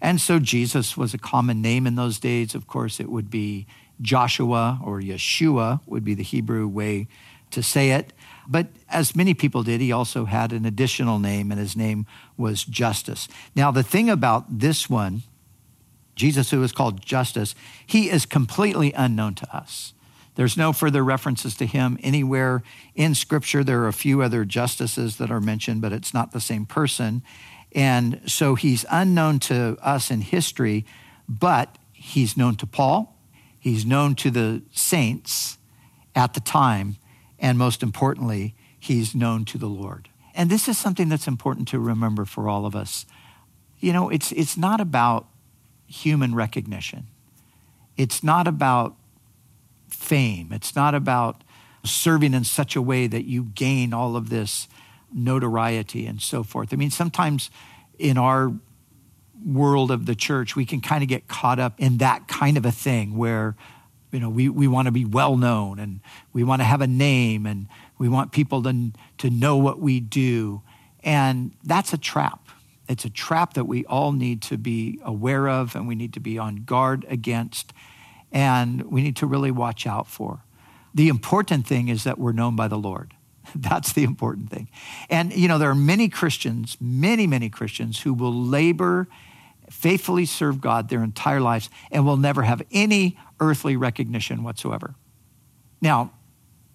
And 0.00 0.20
so 0.20 0.38
Jesus 0.38 0.96
was 0.96 1.12
a 1.12 1.18
common 1.18 1.60
name 1.60 1.86
in 1.86 1.94
those 1.94 2.18
days. 2.18 2.54
Of 2.54 2.66
course, 2.66 3.00
it 3.00 3.10
would 3.10 3.30
be 3.30 3.66
Joshua 4.00 4.80
or 4.82 5.00
Yeshua, 5.00 5.80
would 5.86 6.04
be 6.04 6.14
the 6.14 6.22
Hebrew 6.22 6.66
way 6.66 7.06
to 7.50 7.62
say 7.62 7.90
it. 7.90 8.12
But 8.48 8.68
as 8.88 9.14
many 9.14 9.34
people 9.34 9.62
did, 9.62 9.80
he 9.80 9.92
also 9.92 10.24
had 10.24 10.52
an 10.52 10.64
additional 10.64 11.18
name, 11.18 11.50
and 11.50 11.60
his 11.60 11.76
name 11.76 12.06
was 12.36 12.64
Justus. 12.64 13.28
Now, 13.54 13.70
the 13.70 13.82
thing 13.82 14.08
about 14.08 14.58
this 14.58 14.88
one, 14.88 15.22
Jesus, 16.16 16.50
who 16.50 16.62
is 16.62 16.72
called 16.72 17.04
Justus, 17.04 17.54
he 17.86 18.10
is 18.10 18.26
completely 18.26 18.92
unknown 18.92 19.34
to 19.36 19.56
us. 19.56 19.94
There's 20.40 20.56
no 20.56 20.72
further 20.72 21.04
references 21.04 21.54
to 21.56 21.66
him 21.66 21.98
anywhere 22.02 22.62
in 22.94 23.14
Scripture. 23.14 23.62
There 23.62 23.82
are 23.82 23.88
a 23.88 23.92
few 23.92 24.22
other 24.22 24.46
justices 24.46 25.18
that 25.18 25.30
are 25.30 25.38
mentioned, 25.38 25.82
but 25.82 25.92
it's 25.92 26.14
not 26.14 26.32
the 26.32 26.40
same 26.40 26.64
person. 26.64 27.22
And 27.72 28.22
so 28.24 28.54
he's 28.54 28.86
unknown 28.90 29.40
to 29.40 29.76
us 29.82 30.10
in 30.10 30.22
history, 30.22 30.86
but 31.28 31.76
he's 31.92 32.38
known 32.38 32.56
to 32.56 32.66
Paul, 32.66 33.18
he's 33.58 33.84
known 33.84 34.14
to 34.14 34.30
the 34.30 34.62
saints 34.72 35.58
at 36.14 36.32
the 36.32 36.40
time, 36.40 36.96
and 37.38 37.58
most 37.58 37.82
importantly, 37.82 38.54
he's 38.78 39.14
known 39.14 39.44
to 39.44 39.58
the 39.58 39.68
Lord. 39.68 40.08
And 40.34 40.48
this 40.48 40.68
is 40.68 40.78
something 40.78 41.10
that's 41.10 41.28
important 41.28 41.68
to 41.68 41.78
remember 41.78 42.24
for 42.24 42.48
all 42.48 42.64
of 42.64 42.74
us. 42.74 43.04
You 43.78 43.92
know, 43.92 44.08
it's, 44.08 44.32
it's 44.32 44.56
not 44.56 44.80
about 44.80 45.26
human 45.86 46.34
recognition, 46.34 47.08
it's 47.98 48.24
not 48.24 48.48
about 48.48 48.96
fame. 49.94 50.52
It's 50.52 50.74
not 50.74 50.94
about 50.94 51.42
serving 51.84 52.34
in 52.34 52.44
such 52.44 52.76
a 52.76 52.82
way 52.82 53.06
that 53.06 53.24
you 53.24 53.44
gain 53.44 53.94
all 53.94 54.16
of 54.16 54.28
this 54.28 54.68
notoriety 55.12 56.06
and 56.06 56.20
so 56.20 56.42
forth. 56.42 56.72
I 56.72 56.76
mean, 56.76 56.90
sometimes 56.90 57.50
in 57.98 58.18
our 58.18 58.52
world 59.44 59.90
of 59.90 60.06
the 60.06 60.14
church, 60.14 60.56
we 60.56 60.64
can 60.64 60.80
kind 60.80 61.02
of 61.02 61.08
get 61.08 61.28
caught 61.28 61.58
up 61.58 61.74
in 61.78 61.98
that 61.98 62.28
kind 62.28 62.56
of 62.56 62.64
a 62.64 62.70
thing 62.70 63.16
where, 63.16 63.56
you 64.12 64.20
know, 64.20 64.28
we, 64.28 64.48
we 64.48 64.68
want 64.68 64.86
to 64.86 64.92
be 64.92 65.04
well 65.04 65.36
known 65.36 65.78
and 65.78 66.00
we 66.32 66.44
want 66.44 66.60
to 66.60 66.64
have 66.64 66.80
a 66.80 66.86
name 66.86 67.46
and 67.46 67.66
we 67.98 68.08
want 68.08 68.32
people 68.32 68.62
to, 68.62 68.92
to 69.18 69.30
know 69.30 69.56
what 69.56 69.80
we 69.80 70.00
do. 70.00 70.62
And 71.02 71.52
that's 71.64 71.92
a 71.92 71.98
trap. 71.98 72.48
It's 72.88 73.04
a 73.04 73.10
trap 73.10 73.54
that 73.54 73.64
we 73.64 73.84
all 73.86 74.12
need 74.12 74.42
to 74.42 74.58
be 74.58 75.00
aware 75.04 75.48
of 75.48 75.74
and 75.74 75.86
we 75.86 75.94
need 75.94 76.12
to 76.14 76.20
be 76.20 76.38
on 76.38 76.64
guard 76.64 77.06
against 77.08 77.72
and 78.32 78.82
we 78.82 79.02
need 79.02 79.16
to 79.16 79.26
really 79.26 79.50
watch 79.50 79.86
out 79.86 80.06
for. 80.06 80.44
The 80.94 81.08
important 81.08 81.66
thing 81.66 81.88
is 81.88 82.04
that 82.04 82.18
we're 82.18 82.32
known 82.32 82.56
by 82.56 82.68
the 82.68 82.78
Lord. 82.78 83.14
That's 83.54 83.92
the 83.92 84.04
important 84.04 84.50
thing. 84.50 84.68
And, 85.08 85.32
you 85.32 85.48
know, 85.48 85.58
there 85.58 85.70
are 85.70 85.74
many 85.74 86.08
Christians, 86.08 86.76
many, 86.80 87.26
many 87.26 87.48
Christians 87.48 88.00
who 88.00 88.14
will 88.14 88.34
labor, 88.34 89.08
faithfully 89.68 90.26
serve 90.26 90.60
God 90.60 90.88
their 90.88 91.02
entire 91.02 91.40
lives, 91.40 91.70
and 91.90 92.04
will 92.04 92.16
never 92.16 92.42
have 92.42 92.62
any 92.72 93.18
earthly 93.38 93.76
recognition 93.76 94.42
whatsoever. 94.42 94.94
Now, 95.80 96.12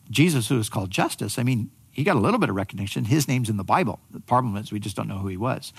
Jesus, 0.09 0.47
who 0.47 0.59
is 0.59 0.69
called 0.69 0.91
Justus, 0.91 1.37
I 1.37 1.43
mean, 1.43 1.71
he 1.91 2.03
got 2.03 2.15
a 2.15 2.19
little 2.19 2.39
bit 2.39 2.49
of 2.49 2.55
recognition. 2.55 3.05
His 3.05 3.27
name's 3.27 3.49
in 3.49 3.57
the 3.57 3.63
Bible. 3.63 3.99
The 4.11 4.19
problem 4.19 4.57
is 4.57 4.71
we 4.71 4.79
just 4.79 4.95
don't 4.95 5.07
know 5.07 5.17
who 5.17 5.27
he 5.27 5.37
was. 5.37 5.71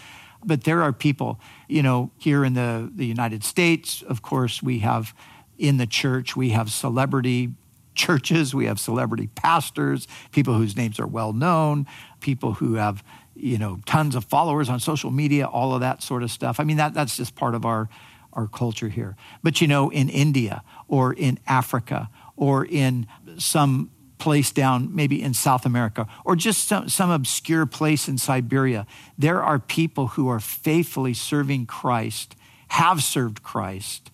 But 0.44 0.64
there 0.64 0.82
are 0.82 0.92
people, 0.92 1.40
you 1.68 1.82
know, 1.82 2.10
here 2.18 2.44
in 2.44 2.54
the, 2.54 2.90
the 2.94 3.06
United 3.06 3.44
States, 3.44 4.02
of 4.02 4.22
course, 4.22 4.62
we 4.62 4.78
have 4.80 5.14
in 5.58 5.76
the 5.76 5.86
church. 5.86 6.36
We 6.36 6.50
have 6.50 6.70
celebrity 6.70 7.50
churches, 7.94 8.54
we 8.54 8.66
have 8.66 8.78
celebrity 8.78 9.28
pastors, 9.34 10.06
people 10.30 10.54
whose 10.54 10.76
names 10.76 11.00
are 11.00 11.06
well 11.06 11.32
known, 11.32 11.86
people 12.20 12.54
who 12.54 12.74
have 12.74 13.02
you 13.34 13.58
know 13.58 13.80
tons 13.86 14.14
of 14.14 14.24
followers 14.24 14.68
on 14.68 14.80
social 14.80 15.10
media, 15.10 15.46
all 15.46 15.74
of 15.74 15.80
that 15.80 16.02
sort 16.02 16.22
of 16.22 16.30
stuff. 16.30 16.60
I 16.60 16.64
mean 16.64 16.76
that 16.76 16.94
that's 16.94 17.16
just 17.16 17.34
part 17.34 17.54
of 17.54 17.64
our 17.64 17.88
our 18.36 18.46
culture 18.46 18.88
here. 18.88 19.16
But 19.42 19.60
you 19.60 19.66
know, 19.66 19.90
in 19.90 20.08
India 20.08 20.62
or 20.86 21.12
in 21.12 21.38
Africa 21.48 22.10
or 22.36 22.66
in 22.66 23.06
some 23.38 23.90
place 24.18 24.50
down 24.52 24.94
maybe 24.94 25.22
in 25.22 25.34
South 25.34 25.66
America 25.66 26.06
or 26.24 26.36
just 26.36 26.64
some, 26.66 26.88
some 26.88 27.10
obscure 27.10 27.66
place 27.66 28.08
in 28.08 28.18
Siberia, 28.18 28.86
there 29.18 29.42
are 29.42 29.58
people 29.58 30.08
who 30.08 30.28
are 30.28 30.40
faithfully 30.40 31.14
serving 31.14 31.66
Christ, 31.66 32.36
have 32.68 33.02
served 33.02 33.42
Christ, 33.42 34.10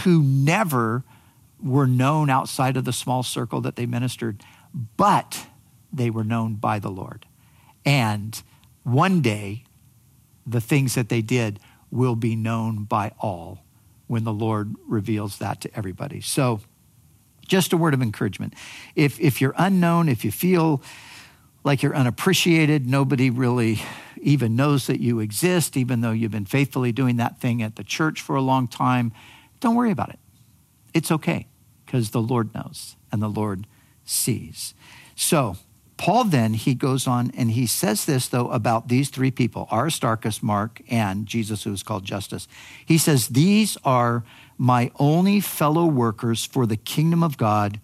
who 0.00 0.22
never 0.22 1.04
were 1.62 1.86
known 1.86 2.28
outside 2.28 2.76
of 2.76 2.84
the 2.84 2.92
small 2.92 3.22
circle 3.22 3.60
that 3.60 3.76
they 3.76 3.86
ministered, 3.86 4.42
but 4.96 5.46
they 5.92 6.10
were 6.10 6.24
known 6.24 6.54
by 6.54 6.78
the 6.78 6.90
Lord. 6.90 7.26
And 7.84 8.40
one 8.82 9.20
day, 9.20 9.64
the 10.46 10.60
things 10.60 10.94
that 10.94 11.08
they 11.08 11.22
did 11.22 11.60
will 11.90 12.16
be 12.16 12.34
known 12.34 12.84
by 12.84 13.12
all 13.20 13.64
when 14.06 14.24
the 14.24 14.32
Lord 14.32 14.74
reveals 14.86 15.38
that 15.38 15.60
to 15.60 15.76
everybody. 15.76 16.20
So, 16.20 16.60
just 17.46 17.72
a 17.72 17.76
word 17.76 17.92
of 17.92 18.00
encouragement. 18.00 18.54
If, 18.94 19.20
if 19.20 19.40
you're 19.40 19.54
unknown, 19.58 20.08
if 20.08 20.24
you 20.24 20.30
feel 20.30 20.82
like 21.64 21.82
you're 21.82 21.94
unappreciated, 21.94 22.86
nobody 22.86 23.30
really 23.30 23.80
even 24.20 24.56
knows 24.56 24.86
that 24.86 25.00
you 25.00 25.20
exist, 25.20 25.76
even 25.76 26.00
though 26.00 26.12
you've 26.12 26.30
been 26.30 26.46
faithfully 26.46 26.92
doing 26.92 27.16
that 27.16 27.40
thing 27.40 27.62
at 27.62 27.76
the 27.76 27.84
church 27.84 28.20
for 28.20 28.36
a 28.36 28.40
long 28.40 28.68
time, 28.68 29.12
don't 29.62 29.76
worry 29.76 29.92
about 29.92 30.10
it. 30.10 30.18
It's 30.92 31.10
okay 31.10 31.46
because 31.86 32.10
the 32.10 32.20
Lord 32.20 32.54
knows 32.54 32.96
and 33.10 33.22
the 33.22 33.28
Lord 33.28 33.66
sees. 34.04 34.74
So, 35.14 35.56
Paul 35.96 36.24
then, 36.24 36.54
he 36.54 36.74
goes 36.74 37.06
on 37.06 37.30
and 37.36 37.52
he 37.52 37.64
says 37.64 38.06
this, 38.06 38.26
though, 38.26 38.48
about 38.48 38.88
these 38.88 39.08
three 39.08 39.30
people 39.30 39.68
Aristarchus, 39.70 40.42
Mark, 40.42 40.82
and 40.90 41.26
Jesus, 41.26 41.62
who 41.62 41.72
is 41.72 41.84
called 41.84 42.04
Justus. 42.04 42.48
He 42.84 42.98
says, 42.98 43.28
These 43.28 43.78
are 43.84 44.24
my 44.58 44.90
only 44.98 45.38
fellow 45.38 45.86
workers 45.86 46.44
for 46.44 46.66
the 46.66 46.76
kingdom 46.76 47.22
of 47.22 47.38
God 47.38 47.80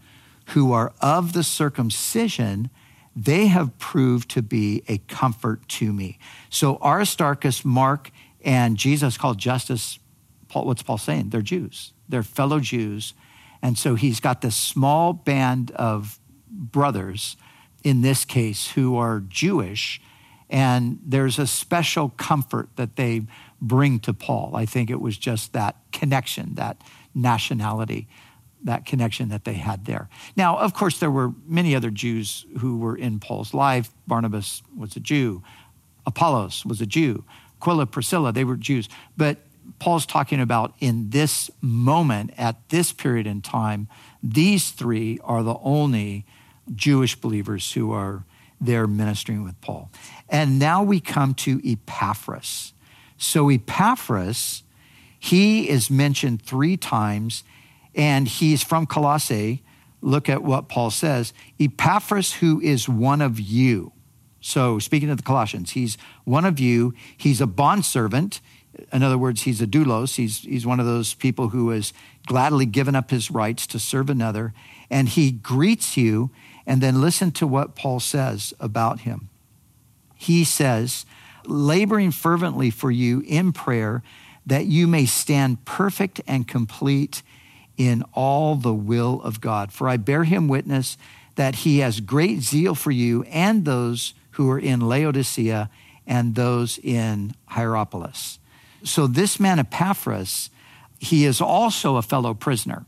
who 0.47 0.73
are 0.73 0.93
of 1.01 1.33
the 1.33 1.45
circumcision. 1.45 2.71
They 3.15 3.47
have 3.47 3.79
proved 3.79 4.31
to 4.31 4.43
be 4.43 4.83
a 4.89 4.99
comfort 4.99 5.69
to 5.69 5.93
me. 5.93 6.19
So 6.51 6.79
Aristarchus, 6.85 7.65
Mark, 7.65 8.11
and 8.45 8.77
Jesus 8.77 9.17
called 9.17 9.39
Justus, 9.39 10.01
Paul, 10.49 10.65
what's 10.65 10.83
Paul 10.83 10.99
saying? 10.99 11.31
They're 11.31 11.43
Jews. 11.43 11.93
They're 12.09 12.23
fellow 12.23 12.61
Jews. 12.61 13.15
And 13.63 13.77
so 13.77 13.95
he's 13.95 14.21
got 14.21 14.41
this 14.41 14.57
small 14.57 15.13
band 15.13 15.71
of 15.73 16.19
brothers, 16.51 17.37
in 17.85 18.03
this 18.03 18.25
case, 18.25 18.71
who 18.73 18.97
are 18.97 19.21
Jewish. 19.21 20.01
And 20.49 20.99
there's 21.05 21.39
a 21.39 21.47
special 21.47 22.11
comfort 22.11 22.69
that 22.77 22.97
they 22.97 23.23
bring 23.61 23.99
to 24.01 24.15
Paul. 24.15 24.55
I 24.55 24.65
think 24.65 24.91
it 24.91 25.01
was 25.01 25.19
just 25.19 25.53
that 25.53 25.77
connection, 25.93 26.55
that 26.55 26.81
nationality, 27.15 28.09
that 28.65 28.87
connection 28.87 29.29
that 29.29 29.45
they 29.45 29.55
had 29.55 29.85
there. 29.85 30.09
Now, 30.37 30.59
of 30.59 30.75
course, 30.75 30.99
there 30.99 31.11
were 31.11 31.33
many 31.47 31.75
other 31.75 31.91
Jews 31.91 32.47
who 32.59 32.79
were 32.79 32.97
in 32.97 33.21
Paul's 33.21 33.55
life. 33.55 33.91
Barnabas 34.07 34.63
was 34.77 34.97
a 34.97 35.01
Jew, 35.01 35.43
Apollos 36.07 36.65
was 36.65 36.81
a 36.81 36.87
Jew, 36.87 37.25
Aquila, 37.61 37.87
Priscilla, 37.87 38.33
they 38.33 38.45
were 38.45 38.57
Jews. 38.57 38.89
But 39.17 39.39
Paul's 39.79 40.07
talking 40.07 40.41
about 40.41 40.75
in 40.81 41.11
this 41.11 41.51
moment, 41.61 42.33
at 42.37 42.69
this 42.69 42.93
period 42.93 43.27
in 43.27 43.43
time, 43.43 43.89
these 44.23 44.71
three 44.71 45.19
are 45.23 45.43
the 45.43 45.57
only 45.63 46.25
Jewish 46.75 47.15
believers 47.17 47.73
who 47.73 47.93
are 47.93 48.25
there 48.61 48.87
ministering 48.87 49.45
with 49.45 49.61
Paul. 49.61 49.91
And 50.29 50.59
now 50.59 50.83
we 50.83 51.01
come 51.01 51.35
to 51.35 51.61
Epaphras. 51.65 52.73
So, 53.17 53.51
Epaphras, 53.51 54.63
he 55.19 55.69
is 55.69 55.91
mentioned 55.91 56.43
three 56.43 56.77
times, 56.77 57.45
and 57.95 58.29
he's 58.29 58.63
from 58.63 58.87
Colossae. 58.87 59.63
Look 60.01 60.29
at 60.29 60.43
what 60.43 60.69
Paul 60.69 60.91
says 60.91 61.33
Epaphras, 61.59 62.35
who 62.35 62.61
is 62.61 62.89
one 62.89 63.21
of 63.21 63.41
you. 63.41 63.93
So, 64.41 64.79
speaking 64.79 65.11
of 65.11 65.17
the 65.17 65.25
Colossians, 65.25 65.73
he's 65.73 65.99
one 66.25 66.45
of 66.45 66.61
you. 66.61 66.95
He's 67.17 67.41
a 67.41 67.47
bondservant 67.47 68.41
in 68.93 69.03
other 69.03 69.19
words, 69.19 69.43
he's 69.43 69.61
a 69.61 69.67
doulos. 69.67 70.17
He's, 70.17 70.41
he's 70.41 70.67
one 70.67 70.81
of 70.81 70.87
those 70.87 71.15
people 71.15 71.49
who 71.49 71.71
has 71.71 71.93
gladly 72.27 72.67
given 72.67 72.95
up 72.95 73.11
his 73.11 73.31
rights 73.31 73.67
to 73.69 73.79
serve 73.79 74.11
another. 74.11 74.55
And 74.91 75.09
he 75.09 75.31
greets 75.31 75.97
you. 75.97 76.31
And 76.67 76.81
then 76.81 77.01
listen 77.01 77.31
to 77.33 77.47
what 77.47 77.75
Paul 77.75 78.01
says 78.01 78.53
about 78.61 79.01
him. 79.01 79.29
He 80.15 80.45
says, 80.45 81.07
laboring 81.47 82.11
fervently 82.11 82.71
for 82.71 82.91
you 82.91 83.23
in 83.27 83.53
prayer, 83.53 84.03
that 84.45 84.67
you 84.67 84.87
may 84.87 85.07
stand 85.07 85.65
perfect 85.65 86.21
and 86.27 86.47
complete 86.47 87.23
in 87.77 88.03
all 88.13 88.57
the 88.57 88.75
will 88.75 89.23
of 89.23 89.41
God. 89.41 89.73
For 89.73 89.89
I 89.89 89.97
bear 89.97 90.25
him 90.25 90.49
witness 90.49 90.99
that 91.37 91.55
he 91.57 91.79
has 91.79 92.01
great 92.01 92.41
zeal 92.41 92.75
for 92.75 92.91
you 92.91 93.23
and 93.25 93.65
those 93.65 94.15
who 94.33 94.51
are 94.51 94.59
in 94.59 94.81
Laodicea 94.81 95.71
and 96.07 96.35
those 96.35 96.79
in 96.79 97.35
Hierapolis. 97.47 98.39
So 98.83 99.07
this 99.07 99.41
man 99.41 99.59
Epaphras, 99.59 100.51
he 100.99 101.25
is 101.25 101.41
also 101.41 101.97
a 101.97 102.03
fellow 102.03 102.35
prisoner. 102.35 102.87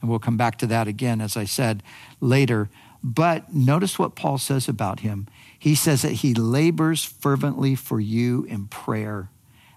And 0.00 0.10
we'll 0.10 0.18
come 0.18 0.36
back 0.36 0.58
to 0.58 0.66
that 0.68 0.88
again, 0.88 1.20
as 1.20 1.36
I 1.36 1.44
said 1.44 1.82
later. 2.20 2.68
But 3.02 3.54
notice 3.54 3.98
what 3.98 4.14
Paul 4.14 4.38
says 4.38 4.68
about 4.68 5.00
him. 5.00 5.26
He 5.58 5.74
says 5.74 6.02
that 6.02 6.12
he 6.12 6.34
labors 6.34 7.04
fervently 7.04 7.74
for 7.74 8.00
you 8.00 8.44
in 8.44 8.66
prayer, 8.66 9.30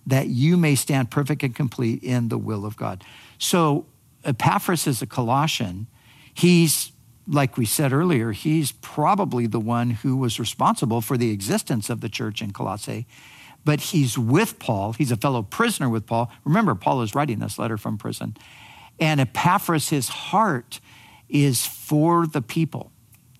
that 0.05 0.27
you 0.27 0.57
may 0.57 0.75
stand 0.75 1.11
perfect 1.11 1.43
and 1.43 1.55
complete 1.55 2.03
in 2.03 2.29
the 2.29 2.37
will 2.37 2.65
of 2.65 2.75
God. 2.75 3.03
So 3.37 3.85
Epaphras 4.25 4.87
is 4.87 5.01
a 5.01 5.07
Colossian. 5.07 5.87
He's, 6.33 6.91
like 7.27 7.57
we 7.57 7.65
said 7.65 7.93
earlier, 7.93 8.31
he's 8.31 8.71
probably 8.71 9.47
the 9.47 9.59
one 9.59 9.91
who 9.91 10.17
was 10.17 10.39
responsible 10.39 11.01
for 11.01 11.17
the 11.17 11.31
existence 11.31 11.89
of 11.89 12.01
the 12.01 12.09
church 12.09 12.41
in 12.41 12.51
Colossae 12.51 13.05
but 13.65 13.79
he's 13.79 14.17
with 14.17 14.59
Paul. 14.59 14.93
He's 14.93 15.11
a 15.11 15.17
fellow 15.17 15.43
prisoner 15.43 15.89
with 15.89 16.05
Paul. 16.05 16.31
Remember, 16.43 16.75
Paul 16.75 17.01
is 17.01 17.13
writing 17.13 17.39
this 17.39 17.59
letter 17.59 17.77
from 17.77 17.97
prison. 17.97 18.35
And 18.99 19.19
Epaphras, 19.19 19.89
his 19.89 20.09
heart 20.09 20.79
is 21.27 21.65
for 21.65 22.25
the 22.25 22.41
people, 22.41 22.91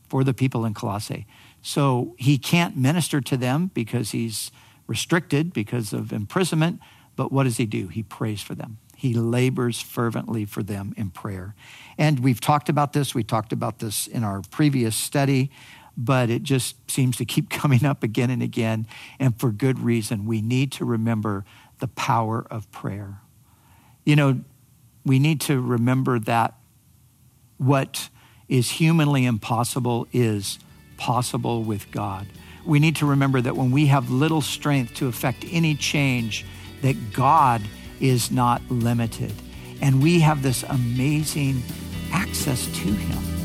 for 0.08 0.24
the 0.24 0.34
people 0.34 0.66
in 0.66 0.74
Colossae. 0.74 1.26
So 1.62 2.16
he 2.18 2.38
can't 2.38 2.78
minister 2.78 3.22
to 3.22 3.38
them 3.38 3.72
because 3.74 4.12
he's 4.12 4.52
restricted 4.88 5.54
because 5.54 5.94
of 5.94 6.14
imprisonment. 6.14 6.80
But 7.16 7.32
what 7.32 7.44
does 7.44 7.58
he 7.58 7.66
do? 7.66 7.88
He 7.88 8.04
prays 8.04 8.42
for 8.42 8.56
them. 8.56 8.78
He 8.96 9.14
labors 9.14 9.82
fervently 9.82 10.46
for 10.46 10.62
them 10.62 10.94
in 10.98 11.10
prayer. 11.10 11.56
And 11.98 12.20
we've 12.20 12.42
talked 12.42 12.70
about 12.70 12.94
this. 12.94 13.16
We 13.16 13.24
talked 13.24 13.54
about 13.54 13.80
this 13.80 14.08
in 14.08 14.24
our 14.24 14.42
previous 14.52 14.96
study 14.96 15.52
but 16.00 16.30
it 16.30 16.44
just 16.44 16.90
seems 16.90 17.18
to 17.18 17.26
keep 17.26 17.50
coming 17.50 17.86
up 17.86 18.02
again 18.02 18.30
and 18.30 18.42
again, 18.42 18.88
and 19.20 19.38
for 19.38 19.52
good 19.52 19.80
reason. 19.80 20.26
We 20.26 20.42
need 20.42 20.72
to 20.74 20.86
remember 20.86 21.46
the 21.80 21.88
power 21.90 22.46
of 22.50 22.72
prayer. 22.72 23.22
You 24.06 24.16
know, 24.16 24.42
we 25.06 25.20
need 25.20 25.42
to 25.42 25.60
remember 25.60 26.20
that 26.20 26.56
what 27.58 28.10
is 28.48 28.72
humanly 28.72 29.26
impossible 29.26 30.08
is 30.14 30.58
possible 30.98 31.64
with 31.64 31.92
God. 31.92 32.28
We 32.66 32.80
need 32.80 32.96
to 32.98 33.06
remember 33.06 33.42
that 33.42 33.56
when 33.56 33.72
we 33.72 33.88
have 33.88 34.10
little 34.10 34.42
strength 34.42 34.96
to 34.96 35.08
effect 35.08 35.46
any 35.50 35.76
change, 35.76 36.46
that 36.82 37.14
God 37.14 37.62
is 38.00 38.32
not 38.32 38.62
limited. 38.70 39.34
And 39.82 40.02
we 40.02 40.20
have 40.22 40.44
this 40.44 40.64
amazing 40.64 41.62
access 42.12 42.66
to 42.66 42.92
Him. 42.92 43.39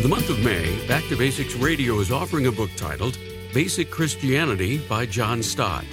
For 0.00 0.08
the 0.08 0.16
month 0.16 0.30
of 0.30 0.42
May, 0.42 0.86
Back 0.86 1.04
to 1.08 1.16
Basics 1.16 1.54
Radio 1.56 1.98
is 1.98 2.10
offering 2.10 2.46
a 2.46 2.52
book 2.52 2.70
titled 2.74 3.18
Basic 3.52 3.90
Christianity 3.90 4.78
by 4.78 5.04
John 5.04 5.42
Stott. 5.42 5.84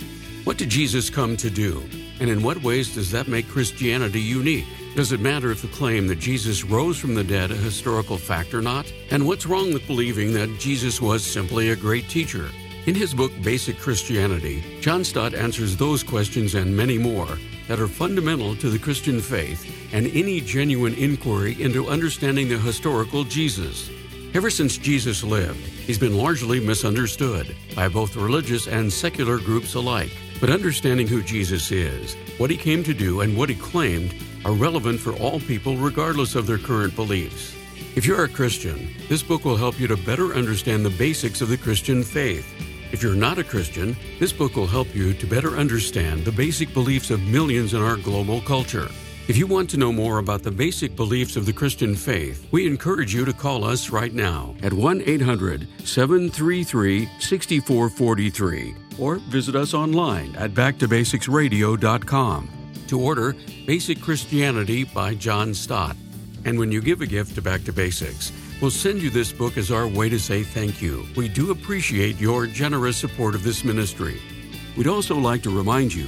What 0.46 0.58
did 0.58 0.70
Jesus 0.70 1.10
come 1.10 1.36
to 1.36 1.50
do? 1.50 1.84
And 2.22 2.30
in 2.30 2.42
what 2.42 2.64
ways 2.64 2.96
does 2.96 3.12
that 3.12 3.28
make 3.28 3.50
Christianity 3.50 4.22
unique? 4.22 4.64
Does 4.96 5.12
it 5.12 5.20
matter 5.20 5.52
if 5.52 5.62
the 5.62 5.68
claim 5.68 6.08
that 6.08 6.20
Jesus 6.20 6.64
rose 6.64 6.98
from 6.98 7.16
the 7.16 7.24
dead 7.26 7.52
a 7.52 7.56
historical 7.56 8.18
fact 8.18 8.54
or 8.54 8.62
not? 8.62 8.90
And 9.12 9.28
what's 9.28 9.46
wrong 9.46 9.74
with 9.74 9.86
believing 9.88 10.32
that 10.36 10.58
Jesus 10.58 11.02
was 11.02 11.22
simply 11.22 11.72
a 11.72 11.76
great 11.76 12.08
teacher? 12.08 12.50
In 12.86 12.96
his 12.96 13.14
book 13.14 13.34
Basic 13.44 13.78
Christianity, 13.78 14.64
John 14.80 15.04
Stott 15.04 15.34
answers 15.34 15.76
those 15.76 16.02
questions 16.02 16.56
and 16.56 16.74
many 16.74 16.98
more 16.98 17.38
that 17.68 17.82
are 17.82 17.90
fundamental 17.90 18.56
to 18.56 18.70
the 18.70 18.80
Christian 18.80 19.20
faith 19.20 19.70
and 19.94 20.08
any 20.16 20.40
genuine 20.40 20.94
inquiry 20.94 21.62
into 21.62 21.90
understanding 21.90 22.48
the 22.48 22.58
historical 22.58 23.26
Jesus. 23.26 23.90
Ever 24.34 24.50
since 24.50 24.78
Jesus 24.78 25.24
lived, 25.24 25.60
he's 25.60 25.98
been 25.98 26.18
largely 26.18 26.60
misunderstood 26.60 27.56
by 27.76 27.88
both 27.88 28.16
religious 28.16 28.68
and 28.68 28.92
secular 28.92 29.38
groups 29.38 29.76
alike. 29.76 30.12
But 30.40 30.50
understanding 30.50 31.08
who 31.08 31.24
Jesus 31.24 31.72
is, 31.72 32.16
what 32.38 32.52
he 32.52 32.58
came 32.58 32.84
to 32.84 32.94
do, 32.94 33.22
and 33.22 33.36
what 33.36 33.50
he 33.50 33.56
claimed 33.56 34.14
are 34.46 34.54
relevant 34.54 35.00
for 35.00 35.14
all 35.14 35.40
people 35.40 35.78
regardless 35.78 36.36
of 36.36 36.46
their 36.46 36.58
current 36.60 36.96
beliefs. 36.96 37.56
If 37.96 38.06
you're 38.06 38.24
a 38.24 38.30
Christian, 38.30 38.94
this 39.10 39.24
book 39.24 39.46
will 39.46 39.58
help 39.58 39.80
you 39.80 39.88
to 39.88 39.98
better 39.98 40.34
understand 40.36 40.86
the 40.86 40.92
basics 40.92 41.42
of 41.42 41.50
the 41.50 41.58
Christian 41.58 42.04
faith 42.04 42.54
if 42.92 43.04
you're 43.04 43.16
not 43.16 43.38
a 43.38 43.44
Christian, 43.44 43.98
this 44.18 44.32
book 44.32 44.56
will 44.56 44.66
help 44.66 44.96
you 44.96 45.14
to 45.14 45.28
better 45.28 45.58
understand 45.58 46.24
the 46.24 46.32
basic 46.32 46.74
beliefs 46.74 47.12
of 47.12 47.22
millions 47.22 47.74
in 47.74 47.82
our 47.82 47.98
global 47.98 48.40
culture. 48.42 48.90
If 49.28 49.36
you 49.36 49.46
want 49.46 49.70
to 49.72 49.78
know 49.78 49.92
more 49.92 50.20
about 50.20 50.42
the 50.42 50.52
basic 50.52 50.96
beliefs 50.96 51.36
of 51.36 51.46
the 51.46 51.52
Christian 51.52 51.98
faith, 51.98 52.48
we 52.52 52.66
encourage 52.66 53.14
you 53.14 53.26
to 53.26 53.34
call 53.34 53.66
us 53.66 53.90
right 53.90 54.14
now 54.14 54.56
at 54.64 54.72
1 54.72 55.04
800 55.06 55.68
733 55.84 57.10
6443 57.20 58.76
or 58.98 59.16
visit 59.16 59.54
us 59.58 59.74
online 59.74 60.34
at 60.38 60.52
backtobasicsradio.com. 60.52 62.50
to 62.88 63.02
order 63.02 63.36
Basic 63.66 64.02
Christianity 64.02 64.86
by 64.86 65.14
John 65.14 65.54
Stott. 65.54 65.98
And 66.46 66.58
when 66.58 66.72
you 66.72 66.82
give 66.82 67.02
a 67.02 67.06
gift 67.06 67.36
to 67.36 67.42
Back 67.42 67.66
to 67.66 67.74
Basics, 67.74 68.32
we'll 68.62 68.72
send 68.72 69.02
you 69.02 69.10
this 69.10 69.34
book 69.34 69.58
as 69.58 69.72
our 69.72 69.90
way 69.90 70.08
to 70.08 70.20
say 70.20 70.44
thank 70.44 70.82
you. 70.82 71.06
We 71.18 71.28
do 71.28 71.52
appreciate 71.52 72.18
your 72.18 72.48
generous 72.48 72.96
support 72.96 73.36
of 73.36 73.44
this 73.44 73.66
ministry. 73.66 74.22
We'd 74.78 74.88
also 74.88 75.18
like 75.18 75.44
to 75.44 75.50
remind 75.50 75.94
you 75.94 76.08